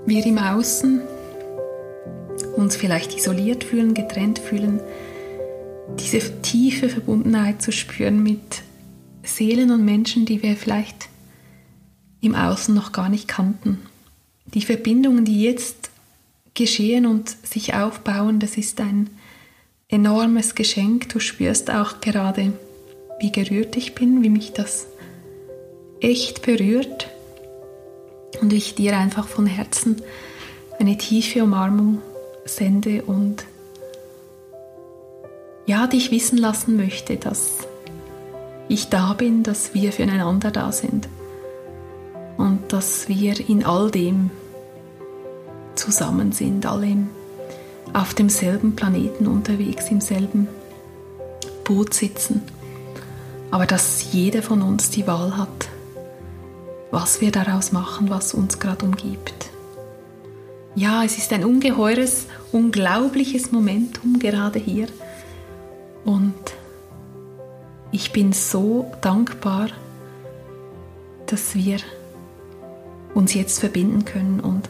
wir 0.06 0.26
im 0.26 0.38
Außen 0.38 1.02
uns 2.56 2.76
vielleicht 2.76 3.16
isoliert 3.16 3.64
fühlen, 3.64 3.94
getrennt 3.94 4.40
fühlen, 4.40 4.80
diese 6.00 6.42
tiefe 6.42 6.90
Verbundenheit 6.90 7.62
zu 7.62 7.72
spüren 7.72 8.22
mit 8.22 8.62
Seelen 9.24 9.72
und 9.72 9.84
Menschen, 9.84 10.26
die 10.26 10.44
wir 10.44 10.56
vielleicht 10.56 11.10
im 12.22 12.36
Außen 12.36 12.74
noch 12.74 12.92
gar 12.92 13.10
nicht 13.10 13.28
kannten. 13.28 13.80
Die 14.46 14.62
Verbindungen, 14.62 15.26
die 15.26 15.42
jetzt 15.42 15.90
geschehen 16.54 17.06
und 17.06 17.30
sich 17.30 17.74
aufbauen, 17.74 18.40
das 18.40 18.58
ist 18.58 18.80
ein 18.80 19.10
enormes 19.90 20.56
Geschenk. 20.56 21.10
Du 21.10 21.20
spürst 21.20 21.72
auch 21.72 22.02
gerade, 22.02 22.54
wie 23.20 23.32
gerührt 23.32 23.76
ich 23.76 23.96
bin, 23.96 24.24
wie 24.24 24.30
mich 24.30 24.54
das 24.54 24.88
echt 26.00 26.44
berührt 26.44 27.10
und 28.42 28.54
ich 28.54 28.76
dir 28.76 28.98
einfach 28.98 29.28
von 29.28 29.46
Herzen 29.46 30.02
eine 30.80 30.98
tiefe 30.98 31.44
Umarmung 31.44 32.02
sende 32.46 33.04
und 33.04 33.46
ja, 35.66 35.88
dich 35.88 36.12
wissen 36.12 36.38
lassen 36.38 36.78
möchte, 36.78 37.18
dass 37.18 37.68
ich 38.68 38.90
da 38.90 39.14
bin, 39.14 39.44
dass 39.44 39.74
wir 39.74 39.92
füreinander 39.92 40.52
da 40.52 40.72
sind 40.72 41.08
und 42.38 42.62
dass 42.72 43.08
wir 43.08 43.50
in 43.50 43.66
all 43.66 43.90
dem 43.90 44.30
zusammen 45.76 46.32
sind, 46.32 46.66
alle 46.66 46.98
auf 47.94 48.14
demselben 48.14 48.76
Planeten 48.76 49.28
unterwegs, 49.28 49.90
im 49.90 50.02
selben 50.02 50.48
Boot 51.64 51.94
sitzen, 51.94 52.44
aber 53.52 53.66
dass 53.66 54.12
jeder 54.12 54.42
von 54.42 54.62
uns 54.62 54.90
die 54.90 55.08
Wahl 55.08 55.38
hat, 55.38 55.70
was 56.96 57.20
wir 57.20 57.30
daraus 57.30 57.74
machen, 57.74 58.10
was 58.10 58.34
uns 58.34 58.58
gerade 58.58 58.86
umgibt. 58.86 59.50
Ja, 60.76 61.04
es 61.04 61.18
ist 61.18 61.34
ein 61.34 61.44
ungeheures, 61.44 62.28
unglaubliches 62.54 63.52
Momentum 63.52 64.18
gerade 64.18 64.60
hier 64.60 64.88
und 66.06 66.34
ich 67.92 68.14
bin 68.14 68.32
so 68.32 68.90
dankbar, 69.02 69.68
dass 71.26 71.54
wir 71.54 71.80
uns 73.14 73.34
jetzt 73.34 73.60
verbinden 73.60 74.06
können 74.06 74.40
und 74.40 74.70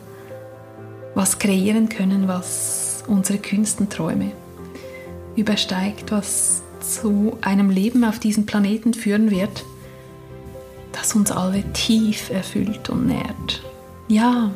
was 1.14 1.38
kreieren 1.38 1.90
können, 1.90 2.28
was 2.28 3.04
unsere 3.06 3.38
kühnsten 3.38 3.88
Träume 3.88 4.32
übersteigt, 5.36 6.12
was 6.12 6.64
zu 6.80 7.38
einem 7.42 7.70
Leben 7.70 8.04
auf 8.04 8.18
diesem 8.18 8.48
Planeten 8.48 8.96
führen 8.96 9.30
wird, 9.30 9.64
das 10.96 11.14
uns 11.14 11.32
alle 11.32 11.64
tief 11.74 12.30
erfüllt 12.30 12.90
und 12.90 13.08
nährt. 13.08 13.62
Ja, 14.08 14.52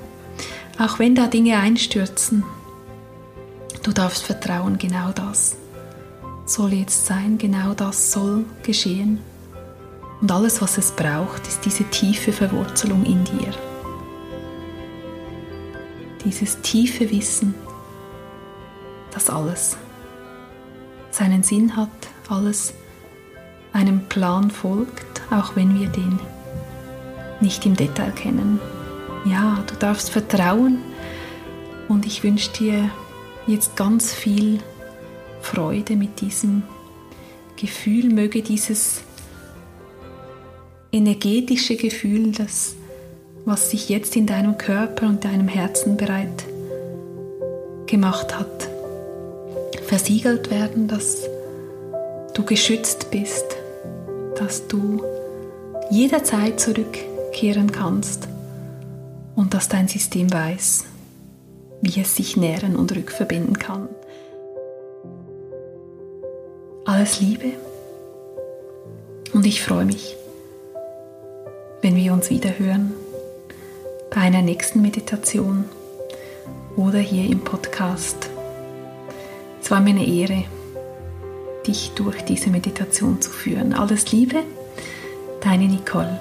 auch 0.80 1.00
wenn 1.00 1.16
da 1.16 1.28
Dinge 1.28 1.58
einstürzen, 1.58 2.44
du 3.84 3.92
darfst 3.92 4.24
vertrauen, 4.24 4.78
genau 4.78 5.12
das 5.12 5.58
soll 6.46 6.74
jetzt 6.74 7.06
sein, 7.06 7.38
genau 7.38 7.74
das 7.74 8.12
soll 8.12 8.46
geschehen. 8.64 9.20
Und 10.22 10.32
alles, 10.32 10.62
was 10.62 10.78
es 10.78 10.92
braucht, 10.92 11.48
ist 11.48 11.66
diese 11.66 11.84
tiefe 11.86 12.32
Verwurzelung 12.32 13.06
in 13.06 13.24
dir. 13.24 13.54
Dieses 16.26 16.60
tiefe 16.62 17.10
Wissen, 17.12 17.54
dass 19.12 19.30
alles 19.30 19.78
seinen 21.12 21.44
Sinn 21.44 21.76
hat, 21.76 21.90
alles 22.28 22.74
einem 23.74 24.06
Plan 24.08 24.52
folgt, 24.52 25.22
auch 25.32 25.56
wenn 25.56 25.80
wir 25.80 25.88
den 25.88 26.20
nicht 27.42 27.66
im 27.66 27.76
Detail 27.76 28.12
kennen. 28.12 28.60
Ja, 29.26 29.64
du 29.68 29.76
darfst 29.76 30.10
vertrauen 30.10 30.80
und 31.88 32.06
ich 32.06 32.24
wünsche 32.24 32.52
dir 32.52 32.90
jetzt 33.48 33.76
ganz 33.76 34.14
viel 34.14 34.60
Freude 35.42 35.96
mit 35.96 36.22
diesem 36.22 36.64
Gefühl, 37.56 38.10
möge 38.10 38.42
dieses 38.42 39.02
energetische 40.92 41.76
Gefühl, 41.76 42.32
das 42.32 42.76
was 43.46 43.72
sich 43.72 43.90
jetzt 43.90 44.16
in 44.16 44.28
deinem 44.28 44.58
Körper 44.58 45.08
und 45.08 45.26
deinem 45.26 45.48
Herzen 45.48 45.98
bereit 45.98 46.46
gemacht 47.88 48.38
hat, 48.38 48.70
versiegelt 49.88 50.52
werden, 50.52 50.88
dass 50.88 51.28
du 52.36 52.44
geschützt 52.44 53.10
bist, 53.10 53.46
dass 54.38 54.68
du 54.68 55.04
jederzeit 55.90 56.60
zurückkehren 57.30 57.72
kannst 57.72 58.28
und 59.36 59.54
dass 59.54 59.70
dein 59.70 59.88
System 59.88 60.32
weiß, 60.32 60.86
wie 61.82 62.02
es 62.02 62.16
sich 62.16 62.36
nähren 62.36 62.76
und 62.76 62.96
rückverbinden 62.96 63.58
kann. 63.58 63.88
Alles 66.86 67.22
Liebe 67.22 67.54
und 69.34 69.46
ich 69.46 69.64
freue 69.64 69.86
mich, 69.86 70.16
wenn 71.82 71.96
wir 71.96 72.14
uns 72.14 72.30
wieder 72.30 72.58
hören 72.58 72.94
bei 74.10 74.22
einer 74.22 74.42
nächsten 74.42 74.82
Meditation 74.82 75.66
oder 76.76 77.00
hier 77.00 77.30
im 77.30 77.42
Podcast. 77.42 78.30
Es 79.62 79.70
war 79.70 79.82
mir 79.82 79.92
eine 79.92 80.08
Ehre, 80.08 80.46
dich 81.68 81.92
durch 81.96 82.24
diese 82.24 82.50
Meditation 82.50 83.22
zu 83.22 83.30
führen. 83.30 83.74
Alles 83.74 84.12
Liebe, 84.12 84.38
deine 85.42 85.66
Nicole. 85.66 86.20